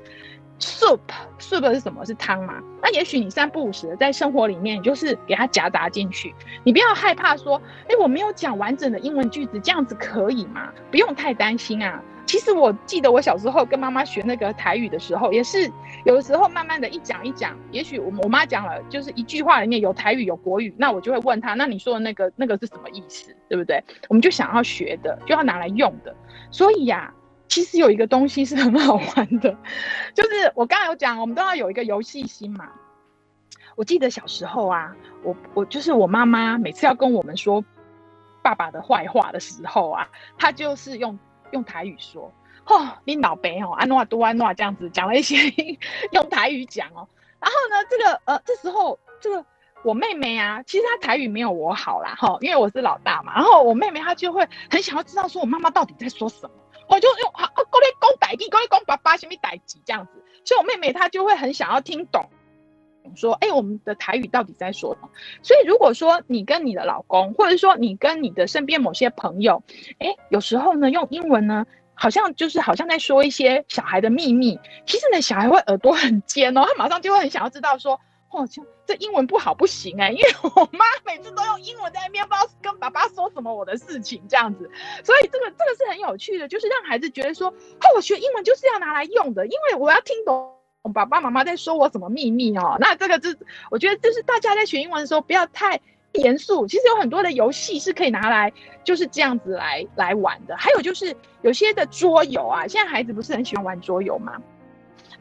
[0.63, 1.01] soup
[1.39, 2.05] soup 是什么？
[2.07, 2.55] 是汤嘛？
[2.81, 6.35] 那也许你三不五时在生活里面，你就是给它夹杂进去。
[6.65, 10.73] 你不要害怕说，哎，我没有讲完整的英文句子，这样子可以吗？
[10.91, 12.01] 不用太担心啊。
[12.25, 15.71] 其实我记得我小时候跟妈妈学那个台语的时候，也是
[16.05, 23.83] 有的时候慢慢的一讲一讲，也许我我妈讲了，就是一句话里面有台语有国语，那我就会问她，那你说的那个那个是什么意思，对不对？
[24.09, 26.15] 我们就想要学的，就要拿来用的。
[26.51, 27.13] 所以呀，
[27.53, 29.55] 其实有一个东西是很好玩的，
[30.15, 32.71] 就是我刚才有讲，我们都要有一个游戏心嘛。
[33.77, 37.63] 我记得小时候啊，我我就是我妈妈每次要跟我们说
[38.41, 41.19] 爸爸的坏话的时候啊，她就是用。
[41.53, 42.33] 用台语说，
[42.65, 45.37] 哦，你老白哦，安诺多安诺这样子讲了一些
[46.13, 47.07] 用台语讲哦，
[47.39, 49.45] 然后呢，这个呃，这时候这个
[49.85, 56.55] 我妹妹啊，其实她台语没有我好啦，哈，因为我是老大嘛，然后我妹妹她就会很想要知道说我妈妈到底在说什么，
[56.89, 60.13] 我就用啊，过来讲台语，过来讲爸爸什么代志这样子，
[60.45, 62.29] 所以我妹妹她就会很想要听懂。
[63.17, 65.11] 说，哎，我们的台语到底在说什么？
[65.43, 69.63] 所以，如果说你跟你的老公，或者说你跟你的身边某些朋友，
[69.99, 74.59] 哎，有时候呢，用英文呢，好像就是好像在说一些小孩的秘密。
[74.87, 77.99] 其实呢，小孩会耳朵很尖哦，他马上就会很想要知道说，
[78.33, 78.49] 哦，
[78.87, 84.71] 这英文不好不行哎， 因为我妈每次都用英文在那边不知道跟爸爸说什么我的事情这样子。
[85.05, 90.51] 所以，这个这个是很有趣的，就是让孩子觉得说，哦，我学英文就是要拿来用的，因为我要听懂。
[90.93, 92.77] 爸爸妈妈在说我什么秘密哦？
[92.81, 93.39] 那这个是
[93.71, 95.81] 我觉得就是大家在学英文的时候不要太
[96.15, 96.67] 严肃。
[96.67, 100.57] 其实有很多的游戏是可以拿来就是这样子来来玩的。
[100.57, 104.43] 还有就是有些的桌游啊，现在孩子不是很喜欢玩桌游吗？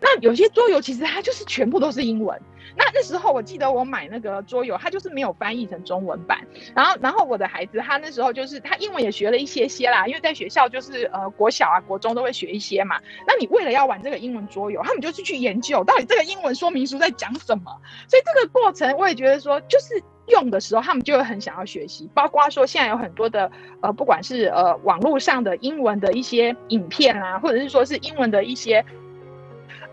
[0.02, 2.38] 那有些桌游其实它就是全部都是英文。
[2.76, 6.40] 那那时候我记得我买那个桌游，它就是没有翻译成中文版。
[6.74, 13.00] 然后，然后我的孩子他那时候就是他英文也学了一些些啦，因为在学校就是呃国小啊国中都会学一些嘛。
[13.28, 17.78] 那你为了要玩这个英文桌游，他们就是去研究到底这个英文说明书在讲什么。
[18.08, 22.10] 所以这个过程我也觉得说，就是用的时候他们就会很想要学习。
[22.14, 28.84] 包括说现在有很多的呃不管是呃网络上的英文的一些影片啊，或者是说是英文的一些。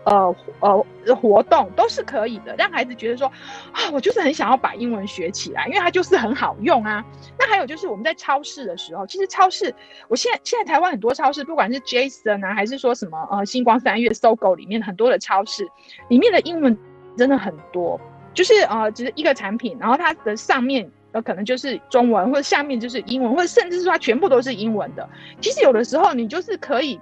[0.05, 3.27] 呃呃，活动都是可以的，让孩子觉得说
[3.71, 7.03] 啊，我就是很想要把英文学起来，因为它就是很好用啊。
[7.37, 9.73] 那还有就是我们在超市的时候，其实超市，
[10.07, 15.67] 我现在现在台湾很多超市，不管是 Jason 啊，还是说什么呃星光三月、SOGO 里面很多的超市，
[16.07, 16.75] 里面的英文
[17.17, 17.99] 真的很多，
[18.33, 25.07] 就是呃只是一个产品，然后它的上面呃可能就是中文，或者下面就是英文，或者甚至是说它全部都是英文的。
[25.41, 26.99] 其实有的时候你就是可以，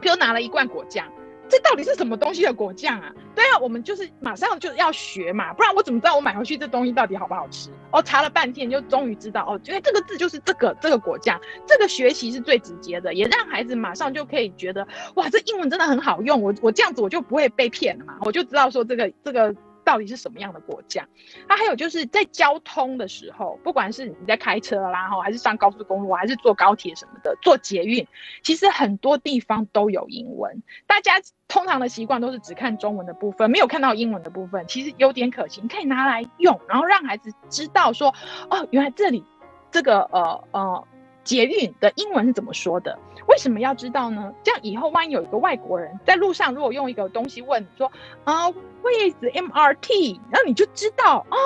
[0.00, 1.04] 比如拿了一罐果酱。
[1.54, 3.12] 这到底是什么东西的果酱啊？
[3.32, 7.70] 对啊，我们就是马上就要学嘛，不然我怎么知道我买回去这东西到底好不好吃？
[7.92, 19.54] 哦，查了半天就终于知道哦，因为这个字就是这个这个果酱，这个学习是最直接的，也让孩子马上就可以觉得哇，这英文真的很好用，我我这样子我就不会被骗了嘛，我就知道说这个这个。
[19.84, 21.06] 到底是什么样的国家？
[21.48, 28.06] 它还有就是在交通的时候，不管是你在开车啦，哈，还是上高速公路，还是坐高铁什么的，坐捷运，
[28.42, 30.62] 其实很多地方都有英文。
[30.86, 31.12] 大家
[31.46, 38.14] 通常的习惯都是只看中文的部分，没有看到英文的部分，其实有点可行，可以拿来用，然后让孩子知道说，
[38.50, 39.24] 哦，原来这里
[39.70, 40.88] 这个呃呃。
[41.24, 42.98] 捷运的英文是怎么说的？
[43.26, 44.32] 为什么要知道呢？
[44.42, 47.90] 这样以后万一有一个外国人在路上，如果用一个东西问说
[48.24, 50.20] 啊，Where is MRT？
[50.30, 51.36] 然后你就知道啊，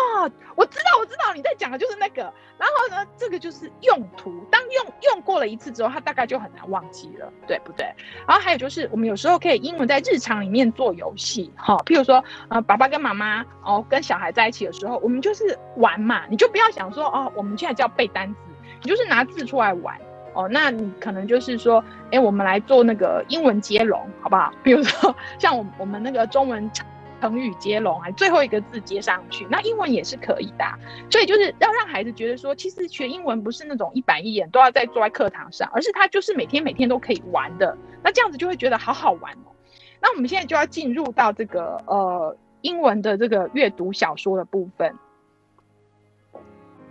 [0.56, 2.32] 我知道，我知道你在讲的就是那个。
[2.58, 4.44] 然后呢，这个就是用途。
[4.50, 7.86] 当用用过了一次之后，他大概就很难忘记了，对不对？
[8.26, 18.40] 然后还有就是，我们有时候可以英文在日常里面做游戏，哈，譬如说，呃，爸爸跟妈妈哦跟小孩在一起的时候，我们就是玩嘛，你就不要想说哦，我们现在就要背单词。
[18.82, 19.96] 你就是拿字出来玩
[20.34, 24.52] 哦，那你可能就是说，哎、我们来做那个英文接龙，好不好？
[24.62, 26.70] 比如说像我我们那个中文
[27.20, 30.64] 成语接龙，还最后一个字接上去，那英文也是可以的。
[31.10, 37.76] 所以就是要让孩子觉得说，其实学英文不是那种一板一眼都要在坐在课堂上，而是他就是每天每天都可以玩的。
[38.04, 39.50] 那这样子就会觉得好好玩哦。
[40.00, 44.94] 那我们现在就要进入到这个呃英文的这个阅读小说的部分。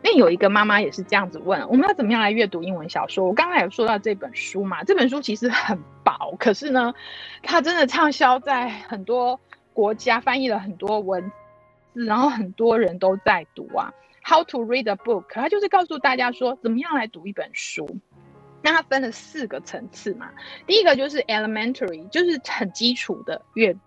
[0.08, 3.26] 为有一个妈妈也是这样子问，我们要怎么样来阅读英文小说？
[3.26, 6.93] 我刚才有说到这本书嘛，这本书其实很薄，可是呢，
[7.43, 9.39] 它真的畅销在很多
[9.74, 11.32] 国家，翻译了很多文
[11.93, 13.93] 字，然后很多人都在读啊。
[14.24, 17.98] How to read a book，它就是告诉大家说怎么样来读一本书。
[18.62, 20.30] 那它分了四个层次嘛，
[20.65, 23.80] 第一个就是 elementary，就是很基础的阅读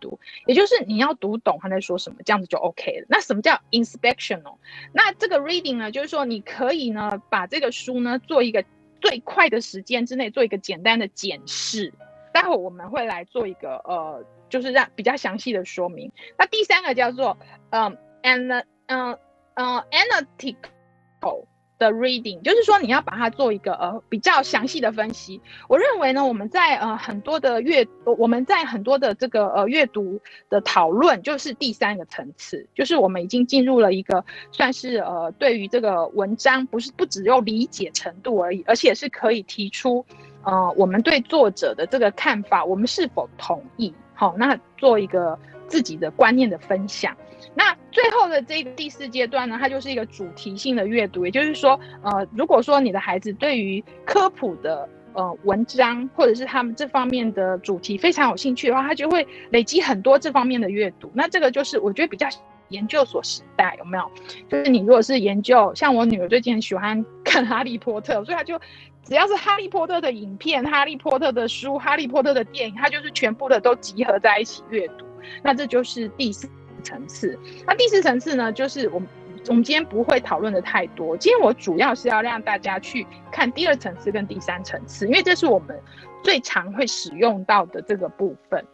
[0.00, 3.06] 读，也就是你要读懂他在说什么，这样子就 OK 了。
[3.08, 4.56] 那什么叫 inspectional？
[4.92, 8.64] 那这个 reading 呢，就是说你可以呢把这个书呢做一个
[9.00, 11.92] 最快的时间之内做一个简单的检视。
[12.32, 16.12] 待会我们会来做一个呃，就是让比较详细的说明。
[16.38, 17.36] 那第三个叫做
[17.70, 19.18] 嗯 an 嗯
[19.54, 21.44] 嗯 analytical
[21.80, 25.40] 的 reading，就是说你要把它做一个呃比较详细的分析。
[25.66, 40.04] 我认为呢，我们在呃很多的阅，我们在很多的这个呃阅读的讨论，就是第三个层次，就是我们已经进入了一个算是呃对于这个文章不是不只有理解程度而已，而且是可以提出。
[40.42, 43.92] 呃，我们对作者的这个看法，我们是否同意？
[44.14, 47.16] 好，那做一个自己的观念的分享。
[47.54, 61.10] 那最后的这第四阶段呢，它就是一个主题性的阅读，也就是说，呃，如果说你的孩子对于科普的呃文章，或者是他们这方面的主题非常有兴趣的话，他就会累积很多这方面的阅读。
[61.14, 62.28] 那这个就是我觉得比较
[62.68, 64.10] 研究所时代有没有？
[64.48, 68.60] 就是你如果是研究，像我女儿最近很喜欢看《哈利波特》，所以她就。
[69.02, 75.06] 只要是哈利波特的影片、哈利波特的书、哈利波特的电影，它就是全部的都集合在一起阅读。
[75.42, 76.48] 那这就是第四
[76.80, 77.38] 层次。
[77.66, 79.08] 那第四层次呢，就是我们
[79.48, 81.16] 我们今天不会讨论的太多。
[81.16, 85.78] 今天我主要是要让大家去看第二层次跟第三层次，因为这是我们
[86.22, 88.64] 最常会使用到的这个部分。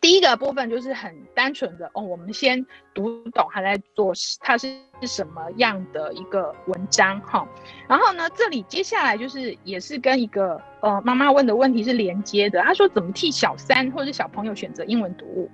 [0.00, 4.68] 第一个部分就是很单纯的哦，我们先读懂他在做，他是
[5.02, 7.46] 什么样的一个文章哈。
[7.88, 12.60] 然后呢，这里接下来就是也是跟一个呃妈妈问的问题是连接的。
[12.62, 15.50] 他说怎么替小三或者是小朋友选择英文读物？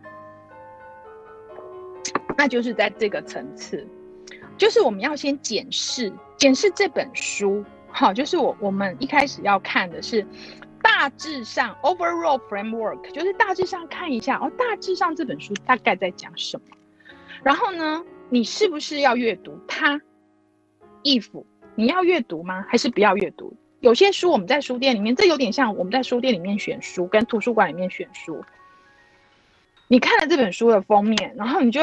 [2.41, 3.87] 那就是在这个层次，
[4.57, 10.27] 就是我们要先检视检视这本书，好，就是我我们一开始要看的是。
[10.83, 16.63] 大致上，overall framework 就是大致上看一下哦，大致上这本书大概在讲什么。
[17.43, 20.01] 然后呢，你是不是要阅读它
[21.05, 22.65] ？if 你要阅读吗？
[22.67, 23.55] 还是不要阅读？
[23.81, 28.43] 有些书我们在书店里面，这有点像我们在书店里面选书，跟图书馆里面选书。
[29.87, 31.83] 你看了这本书的封面，然后你就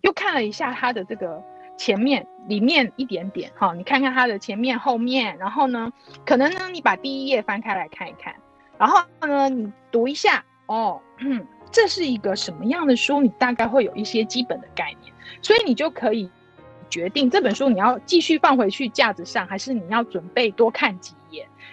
[0.00, 1.42] 又看了一下它的这个。
[1.76, 5.92] 前面、里面一点点，哈，你看看它的前面、后面，然后呢，
[6.26, 8.34] 可能呢，你把第一页翻开来看一看，
[8.76, 13.20] 然后呢，你读一下，哦，嗯，这是一个什么样的书？
[13.20, 16.28] 你大概会有一些基本的概念，所以你就可以
[16.90, 21.14] 决定这本书你要继续放回去架子上，还是你要准备多看几。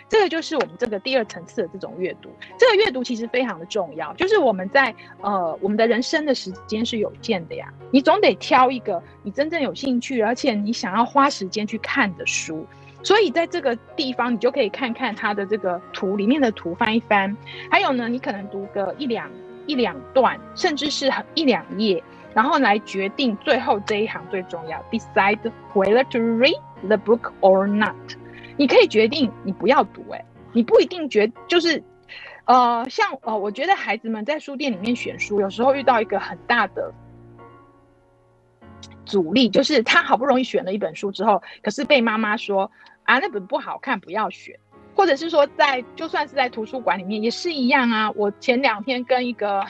[0.08, 4.13] 这个就是我们这个第二层次的这种阅读，这个阅读其实非常的重要。
[4.13, 12.65] 就是我们在呃我们的人生的时间是有限的呀，你总得挑一个你真正有兴趣，而且你想要花时间去看的书。
[13.04, 17.36] 所以在这个地方，你就可以看看它的这个图里面的图翻一翻，
[17.70, 19.30] 还有呢，你可能读个一两
[19.68, 25.39] 一两段，甚至是一两页，然后来决定最后这一行最重要，decide
[25.74, 27.96] whether to read the book or not。
[28.58, 31.84] 你可以决定你不要读，欸，哎，你不一定决就是，
[32.46, 36.94] 呃，像呃，我觉得孩子们在书店里面选书，有时候遇到一个很大的
[39.06, 42.72] 阻力，就是他好不容易选了一本书之后，可是被妈妈说
[43.04, 44.58] 啊，那本不好看，不要选，
[44.96, 48.10] 或者是说在就算是在图书馆里面也是一样啊。
[48.12, 49.65] 我前两天跟一个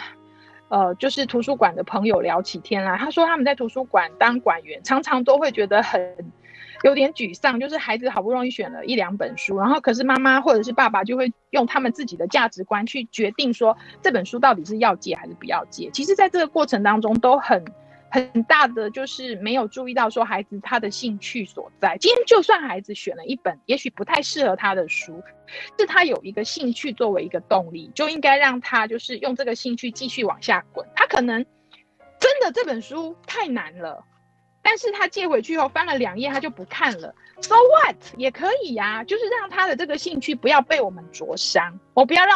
[0.69, 6.15] 呃，就是图书馆的朋友聊起天来，他说他们在图书馆当馆员，常常都会觉得很。
[6.85, 15.89] 有点沮丧，就是孩子好不容易选了一两本书，然后可是妈妈或者是爸爸就会用他们自己的价值观去决定说这本书到底是要借还是不要借。
[15.89, 17.65] 其实，在这个过程当中，都很
[18.11, 21.97] 很大的就是没有注意到说孩子他的兴趣所在。
[21.99, 25.23] 今天就算孩子选了一本也许不太适合他的书，
[25.79, 30.87] 是他有一个兴趣作为一个动力，就应该让他就是用这个兴趣继续往下滚。
[30.95, 31.43] 他可能
[32.19, 34.05] 真的这本书太难了。
[34.67, 37.13] 但是他借回去后翻了两页，他就不看了。
[37.39, 41.79] So what 也可以呀、就是让他的这个兴趣不要被我们灼伤。
[41.93, 42.35] 我不要让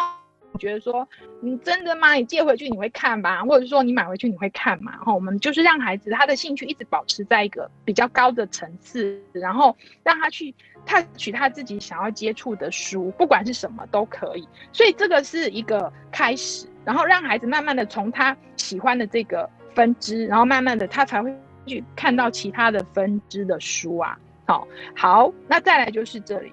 [0.51, 1.07] 我觉得说，
[1.41, 2.13] 你真的吗？
[2.13, 3.41] 你借回去你会看吧？
[3.41, 4.95] 或者是说你买回去你会看吗？
[5.03, 10.53] 哈，我们就是让孩子他的兴趣一直保持在一个比较高的层次，然后让他去
[10.85, 14.47] 探取他自己想要接触的书，不管是什么都可以。
[14.71, 21.35] 所以这个是一个开始，然后让孩子慢慢的从他喜欢的这个分支，然后慢慢的他才会。
[21.65, 26.51] 去看到其他的分支的书啊，好，好，那再来就是这里，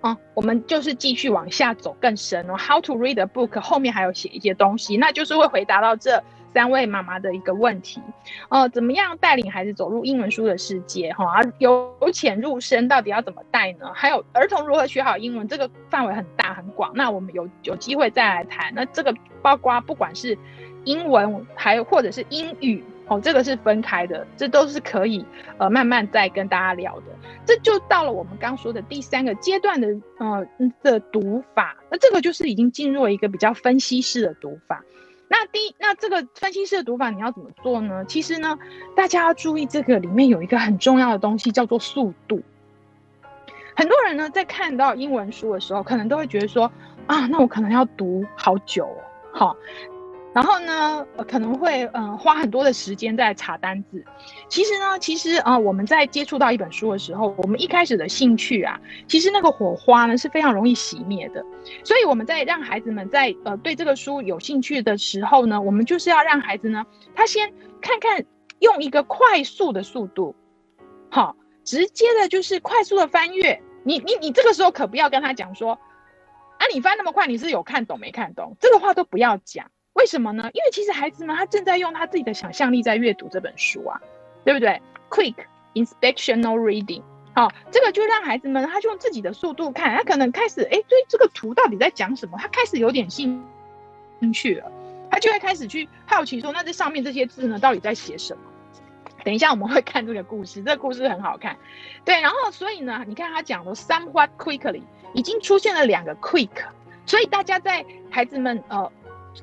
[0.00, 2.56] 啊，我们就是继续往下走更深哦。
[2.56, 6.22] How to read a book 后面还有写一些东西，那就是会回答到这
[6.54, 8.00] 三位妈妈的一个问题，
[8.50, 11.10] 呃，怎么样带领孩子走入英文书的世界？
[11.14, 13.90] 哈，而由浅入深，到底要怎么带呢？
[13.94, 16.92] 还有儿童如何学好英文，这个范围很大很广。
[16.94, 18.70] 那我们有有机会再来谈。
[18.74, 20.36] 那这个包括不管是
[20.84, 25.22] 英文，还有或者是英语，哦，这个是分开的，这都是可以
[25.58, 27.06] 呃慢慢再跟大家聊的。
[27.44, 29.88] 这就到了我们刚说的第三个阶段的
[30.18, 30.46] 呃
[30.82, 34.82] 的读法，那这个就是已经进入了一个比较分析式的读法。
[35.28, 38.02] 那第，那这个分析式的读法你要怎么做呢？
[38.06, 38.58] 其实呢，
[38.96, 42.40] 大家要注意这个里面有一个很重要的东西，叫做速度。
[43.76, 46.70] 很多人呢在看到英文书的时候，可能都会觉得说
[47.06, 49.02] 啊，那我可能要读好久哦，
[49.34, 49.56] 好。
[50.34, 54.02] 然后呢，可能会嗯、呃、花很多的时间在查单字。
[54.48, 61.44] 其实呢，其实啊、呃，我们在接触到一本书的时候，我们一开始的兴趣啊，其实那个火花呢是非常容易熄灭的。
[61.84, 67.52] 所以我们在让孩子们在呃对这个书有兴趣的时候呢，我们就是要让孩子呢，他先
[67.82, 68.24] 看看
[68.60, 70.34] 用一个快速的速度，
[71.10, 73.60] 好，直接的就是快速的翻阅。
[73.84, 78.56] 你你你这个时候可不要跟他讲说，啊，你翻那么快，你是有看懂没看懂？
[78.58, 79.70] 这个话都不要讲。
[79.94, 80.50] 为什么呢？
[80.54, 84.00] 因为其实孩子们他正在用他自己的想象力在阅读这本书啊，
[84.44, 84.80] 对不对
[85.10, 85.34] ？Quick
[85.74, 87.02] inspectional reading，
[87.34, 92.38] 好，这个就让孩子们他就用自己的速度看，他可能开始哎，对这个图到底在讲什么？
[92.38, 93.44] 他开始有点兴
[94.32, 94.72] 趣了，
[95.10, 98.42] 他就会开始去好奇说，那这上面这些字呢，到底在写什么？
[99.24, 101.56] 等一下我们会看这个故事，这个故事很好看，
[102.04, 104.82] 对，然后所以呢，你看他讲的 somewhat quickly
[105.12, 106.50] 已经出现了两个 quick，
[107.04, 108.90] 所以大家在孩子们呃。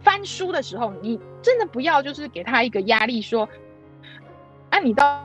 [0.04, 3.48] 翻书的时候，你真的不要就是给他一个压力，说，
[4.70, 5.22] 啊，你到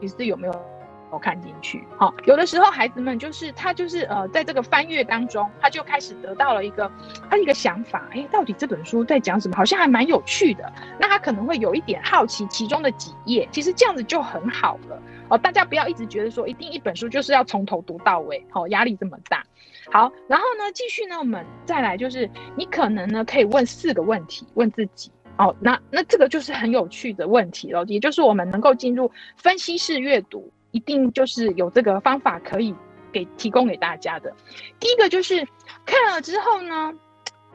[0.00, 1.86] 底是有没有看进去？
[1.98, 6.90] 好，有的时候孩子们就是他就是呃，在这个翻阅当中，他就开始得到了一个
[7.28, 9.54] 他一个想法，哎，到底这本书在讲什么？
[9.54, 10.72] 好像还蛮有趣的。
[10.98, 15.02] 那他可能会有一点好奇其中的几页，其实这样子就很好了。
[15.28, 19.44] 哦，大家不要一直觉得说一定一本书就是要从头读到尾，好，压力这么大。
[19.90, 25.54] 好，然后呢，继续呢，我们再来，就是你可能呢可以问四个问题，问自己哦。
[25.60, 32.72] 那那这个就是很有趣的问题了，也就是我们能够进入分析式阅读，一定就是有这个方法可以
[33.10, 34.32] 给提供给大家的。
[34.78, 35.44] 第一个就是
[35.84, 36.92] 看了之后呢，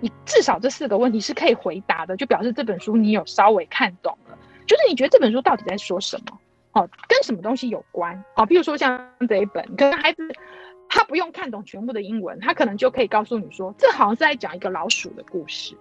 [0.02, 6.38] 你至少这四个问题是可以回答的，就表示这本书你有稍微看懂了，就是你觉得这本书到底在说什么？
[6.74, 8.22] 哦，跟什么东西有关？
[8.36, 10.28] 哦，比如说像这一本，可能孩子。
[10.98, 15.78] 他不用看懂全部的英文，他可能就可以告诉你说，这好像是在讲一个老鼠的故事。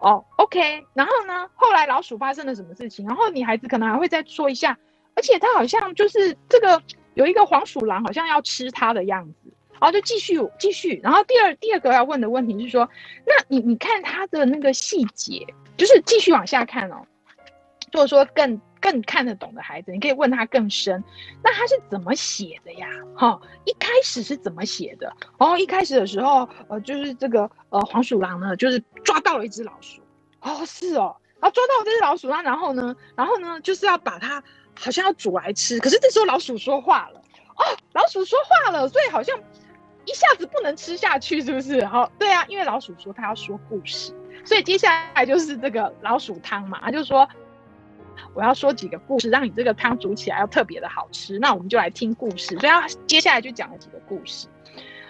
[0.00, 3.06] 哦，OK，然后呢，后来老鼠发生了什么事情？
[3.06, 4.78] 然后你孩子可能还会再说一下，
[5.14, 6.82] 而且他好像就是这个
[7.14, 9.50] 有一个黄鼠狼，好像要吃它的样子。
[9.72, 12.86] 然后就继续继续，然后第二第二个要问的问题是说，
[13.24, 15.46] 那你你看他的那个细节，
[15.78, 17.06] 就是继续往下看哦，
[17.90, 18.60] 就是说更。
[18.80, 21.04] 更看得懂的孩子，你可以问他更深。
[21.44, 22.88] 那他是怎么写的呀？
[23.14, 25.14] 哈、哦，一开始是怎么写的？
[25.38, 30.00] 哦，一开始的时候，呃，就是这个呃黄鼠狼呢，就是抓到了一只老鼠。
[30.40, 34.42] 哦，是哦，然后抓到这只老鼠，那然后呢，然后呢，就是要把它
[34.78, 35.78] 好像要煮来吃。
[35.78, 37.20] 可是这时候老鼠说话了。
[37.56, 39.38] 哦，老鼠说话了，所以好像
[40.06, 41.84] 一下子不能吃下去，是不是？
[41.84, 44.14] 好、哦，对啊，因为老鼠说他要说故事，
[44.44, 47.28] 所以接下来就是这个老鼠汤嘛，他就说。
[48.34, 51.38] 我要说几个故事，让你这个汤煮起来要特别的好吃。
[51.38, 54.46] 那我们就来听故事，所以要接下来就讲了几个故事。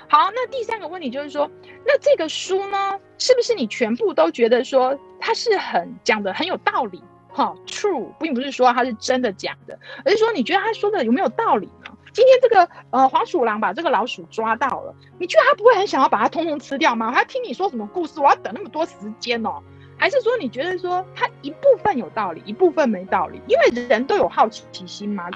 [0.09, 1.49] 好，那第三个问题就是说，
[1.87, 7.03] 那这个书呢，是不是你全部都觉得说它是很讲的很有道理？
[7.33, 11.97] 哈，true，并不是说它是真的讲的，而是说你觉得他说的有没有道理呢？
[12.13, 17.09] 今天这个呃黄鼠狼把这个老鼠抓到了，你觉得他不会很想要把它通通吃掉吗？
[17.09, 18.19] 我要听你说什么故事？
[18.19, 19.63] 我要等那么多时间哦。
[20.01, 23.39] 还是说你觉得说他一部分有道理，一部分没道理？
[23.47, 25.29] 因为人都有好奇心嘛，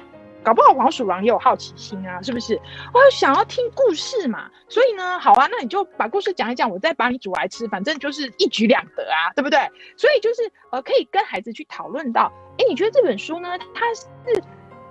[0.43, 2.59] 搞不好黄鼠狼也有好奇心啊，是不是？
[2.91, 9.59] 我想要听故事嘛，所以呢，好啊，那你就把故事讲一讲，我再把你煮来吃，反正就是一举两得啊，对不对？
[9.95, 14.07] 所以就是呃，可以跟孩子去讨论到，哎，你觉得这本书呢，它是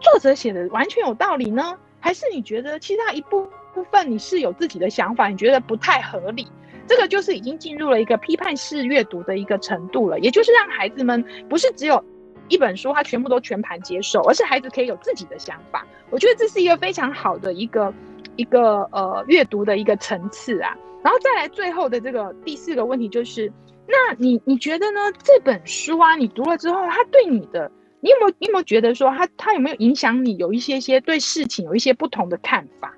[0.00, 6.46] 作者写的完全有道理呢，还是你觉得其他一部部分你是有自己的想法，你觉得不太合理？
[6.86, 12.02] 这个就是已经进入了一个批判式阅读的一个程度了，也就是让孩子们不是只有
[12.48, 15.86] 一本书，他全部都全盘接受，而是孩子可以有自己的想法。
[16.10, 17.92] 我觉得这是一个非常好的一个
[18.36, 20.76] 一个呃阅读的一个层次啊。
[21.02, 23.52] 然后再来最后的这个第四个问题就是，
[23.86, 25.00] 那你你觉得呢？
[25.22, 27.70] 这本书啊，你读了之后，它对你的，
[28.00, 32.94] 你有没有你有没有觉得说它它有没有影响你有一些些对事情有一些不同的看法？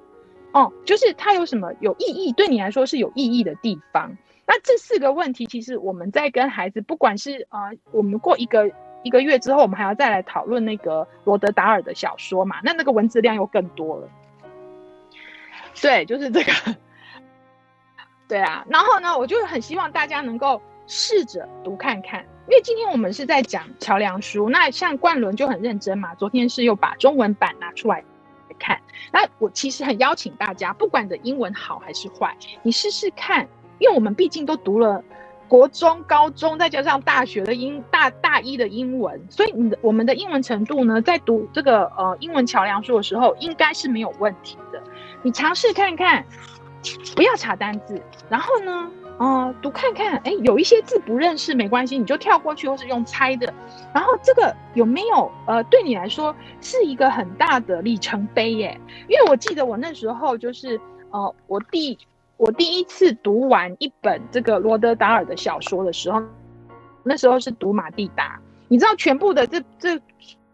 [0.57, 4.17] 哦，就是它有什么有意义，对你来说是有意义的地方。
[4.47, 7.59] 那这四个问题，其实我们在跟孩子，不管是呃，
[7.91, 8.71] 我们过一个
[9.03, 14.09] 一个月之后，我们还要再来讨论那个罗德达尔的小说嘛，那那个文字量又更多了。
[15.79, 16.53] 对，就是这个。
[18.27, 28.03] 对啊，然后呢，我就很希望大家能够试着读看看，因为今天我们是在讲桥梁书，那像冠伦就很认真嘛，昨天是又把中文版拿出来
[28.59, 28.81] 看。
[29.13, 33.49] 那我其实很邀请大家，不管你的英文好还是坏，你试试看，
[33.79, 35.03] 因为我们毕竟都读了
[35.49, 44.83] 国中、高中，再加上大学的英大大一的英文，所以你的我们的英文程度呢，在读这个呃英文桥梁书的时候，应该是没有问题的。
[45.23, 46.25] 你尝试看看。
[47.17, 48.89] 不要查单字，然后呢，
[49.19, 53.53] 呃，读看看，哎，有一些字不认识没关系，你就跳过去，或是用猜的。
[53.95, 58.79] 然后这个有没有呃，对你来说是一个很大的里程碑耶？
[59.09, 61.99] 因为我记得我那时候就是呃，我第
[62.37, 66.23] 我第一次读完一本这个罗德达尔的小说的时候，
[67.03, 68.39] 那时候是读马蒂达，
[68.69, 70.01] 你知道全部的这这。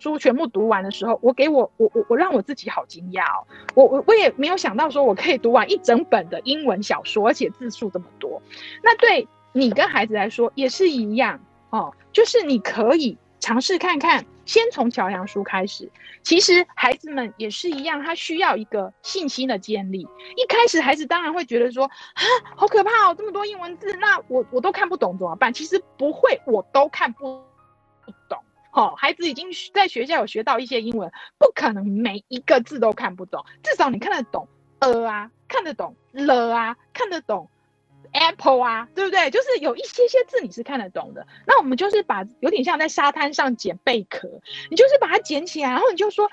[0.02, 3.46] 书全部读完的时候，我给我我我我让我自己好惊讶哦！
[3.76, 8.42] 我我我也没有想到说我可以读完一整本的英文小说，而且字数这么多。
[8.82, 11.38] 那对你跟孩子来说也是一样
[11.70, 15.88] 哦，就是你可以尝试看看，先从桥梁书开始。
[16.24, 20.00] 其实孩子们也是一样，他需要一个信心的建立。
[20.36, 22.22] 一开始孩子当然会觉得说啊，
[22.56, 25.52] 好可怕哦，这么多英文字，那我我都看不懂怎么办？
[25.52, 27.44] 其实不会，我都看不
[28.28, 28.41] 懂。
[28.74, 34.48] 好，孩子已经在学校有学到一些英文，不可能每一个字都看不懂，至少你看得懂
[34.78, 37.50] 呃啊，看得懂了啊，看得懂
[38.12, 39.30] apple 啊，对不对？
[39.30, 41.26] 就是有一些些字你是看得懂的。
[41.46, 44.26] 那我们就是把有点像在沙滩上捡贝壳，
[44.70, 46.30] 你就是把它捡起来，然后你就说，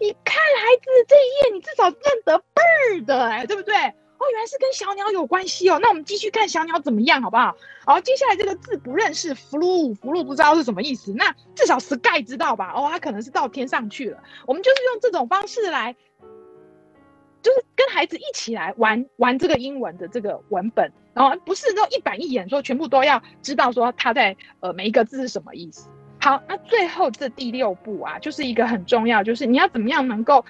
[0.00, 3.74] 你看孩子这一页，你至少认得 bird 哎，对不对？
[4.22, 5.80] 哦，原来是跟小鸟有关系哦。
[5.82, 7.56] 那我们继续看小鸟怎么样，好不好？
[7.84, 11.12] 好，接下来这个字不认识，flew，flew 不知道是什么意思。
[11.14, 12.72] 那至少 sky 知道吧？
[12.72, 14.22] 哦，它可能是到天上去了。
[14.46, 15.96] 我们就是用这种方式来，
[17.42, 25.88] 就是跟孩子一起来玩玩这个英文的这个文本，然后不是说一板一眼说全部都要知道说它在呃每一个字是什么意思。
[26.20, 30.44] 好，那最后这第六步啊，就是一个很重要，就是你要怎么样能够。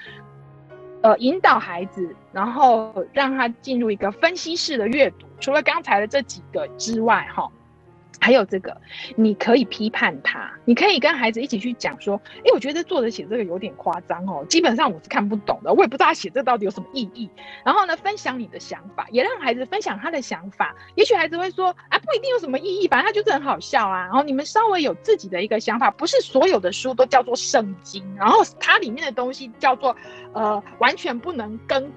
[1.03, 5.26] 呃，引导孩子，然后让他进入一个分析式的阅读。
[5.40, 7.50] 除了刚才的这几个之外，哈。
[8.23, 8.81] 还有这个，
[9.16, 17.29] 你可以批判他，你可以跟孩子一起去讲说，哎，我觉得作者写这个有点夸张哦，基本上我是看不懂的，我也不知道他写这到底有什么意义。
[17.64, 20.73] 然后呢，分享你的想法，也让孩子分享他的想法。
[20.95, 24.03] 也许孩子会说，啊，不一定有什么意义，反正他就是很好笑啊。
[24.03, 29.97] 然后你们稍微有自己的一个想法，不是所有的书都叫做圣经，然后它里面的东西叫做，
[30.33, 31.91] 呃，完全不能跟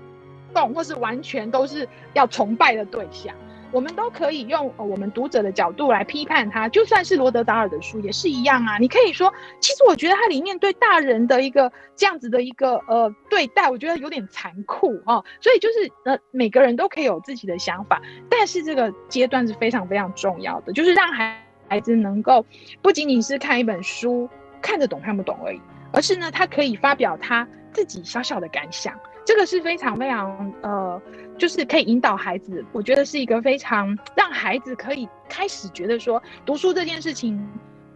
[0.55, 3.35] 动，或是完全都是要崇拜的对象。
[3.71, 8.77] 我们都可以用我们读者的角度来批判他，就算是罗德达尔的书也是一样啊。
[8.77, 15.23] 你可以说，其实我觉得它里面对大人的一个这样子的一个呃对待，我觉得有点残酷哦。
[15.41, 21.37] 所以就是呃每个人都可以有自己的想法，但是这个阶段是非常非常重要的，就是让孩
[21.67, 22.45] 孩子能够
[22.81, 24.29] 不仅仅是看一本书
[24.61, 25.59] 看得懂看不懂而已，
[25.91, 28.93] 而是呢他可以发表他自己小小的感想。
[29.25, 31.01] 这个是非常非常呃，
[31.35, 37.43] 就是可以引导孩子，我觉得是一个非常让孩子可以开始觉得说，读书这件事情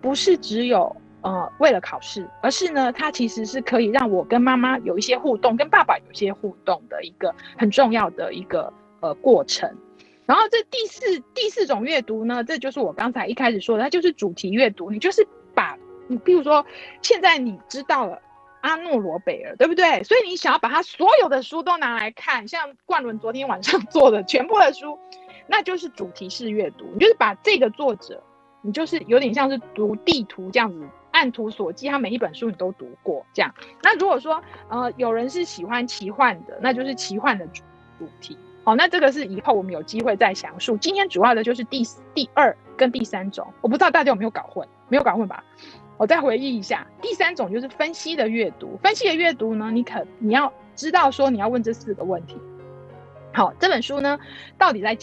[0.02, 9.72] 不是只有呃为了考试，而是呢，它其实是可以让我跟妈妈有一些互动，跟爸爸有一些互动的一个很重要的一个呃过程。
[10.26, 15.78] 然后这第四第四种阅读呢，这就是我刚才一开始说的，它就是主题阅读，你就是把
[16.08, 16.66] 你比如说
[17.04, 18.20] 现在你知道了。
[18.62, 20.04] 阿诺罗贝尔，对不对？
[20.04, 24.98] 所以你想要把他所有的书都拿来看，像冠伦昨天晚上 做的全部的书，
[25.48, 26.86] 那就是主题式阅读。
[26.94, 28.22] 你就是把这个作者，
[28.62, 33.54] 你就是有点像是读地图这样子，按图索骥，他每一本书你都读过这样。
[33.82, 37.64] 那如果说呃有人是喜欢奇幻的，那就是奇幻的主
[37.98, 38.38] 主题。
[38.66, 40.78] 好，那这个是以后我们有机会再详述。
[40.78, 41.82] 今天主要的就是第
[42.14, 45.44] 第二跟第三种，我不知道大家有没有搞混，没有搞混吧？
[46.00, 48.80] 我再回忆一下，第三种就是分析的阅读。
[48.82, 52.38] 分析的阅读呢，你可你要知道说你要问这四个问题。
[53.34, 54.18] 好，这本书呢
[54.58, 54.98] 到底在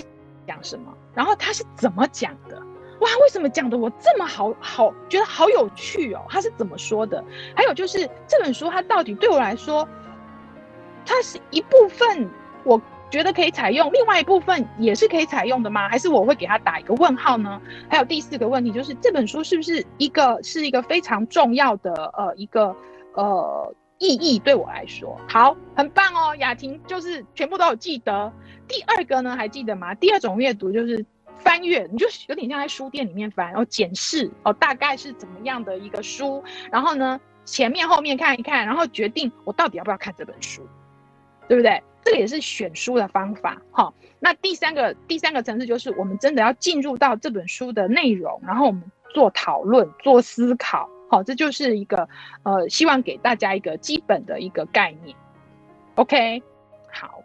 [0.46, 0.90] 讲什么？
[1.14, 2.56] 然后它是怎么讲的？
[3.00, 6.22] 哇，为什么讲的我这么好好觉得好有趣哦？
[6.30, 7.22] 它是怎么说的？
[7.54, 9.86] 还有就是这本书它到底对我来说，
[11.04, 12.26] 它是一部分
[12.64, 12.80] 我。
[13.10, 15.88] 觉得可以采用，另外一部分也是可以采用的吗？
[15.88, 17.60] 还是我会给他打一个问号呢？
[17.88, 22.74] 还有第四个问题就是这本书是不是一个是一个非常重要的呃一个
[23.14, 26.34] 呃意义对我来说，好，很棒哦。
[26.36, 28.32] 雅婷就是全部都有记得。
[28.68, 29.94] 第二个呢，还记得吗？
[29.94, 31.06] 第二种阅读就是
[31.38, 36.42] 翻阅，你就有点像在书店里面翻，然后检视哦，大概是怎么样的一个书，
[36.72, 40.66] 然后呢，前面后面看一看，然后决定我到底要不要看这本书，
[41.46, 41.80] 对不对？
[42.06, 43.60] 这个也是选书的方法。
[43.72, 48.80] 哈，那第三个第三个层次就是我们真的要进入到这本书的内容，然后我们
[49.12, 50.88] 做讨论、做思考。
[51.10, 52.08] 好，这就是一个
[52.44, 55.16] 呃，希望给大家一个基本的一个概念。
[55.96, 56.40] OK，
[56.92, 57.24] 好。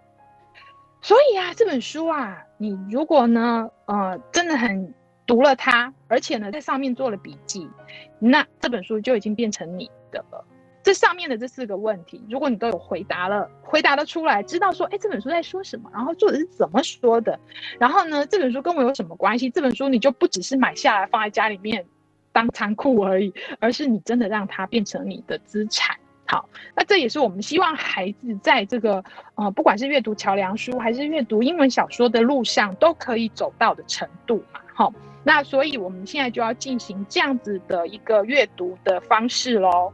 [1.00, 4.96] 所以啊，这本书啊，你如果呢，呃，真的很
[5.28, 7.70] 读了它，而且呢，在上面做了笔记，
[8.18, 10.44] 那这本书就已经变成你的了。
[10.92, 17.40] 这上面的这四个问题，如果你都有回答了，回答得出来，知道说，哎，这本书在说什么，然后作者是怎么说的，
[17.80, 19.50] 然后呢，这本书跟我有什么关系？
[19.50, 21.86] 这本书你就不只是买下来放在家里面
[22.34, 25.96] 当仓库而已，而是你真的让它变成你的资产。
[26.26, 29.02] 好，那这也是我们希望孩子在这个
[29.36, 34.60] 呃，不管是阅读桥梁书还是阅读英文小说的路上，都可以走到的程度嘛。
[34.74, 39.94] 好，那所以我们现在就要进行这样子的一个阅读的方式喽。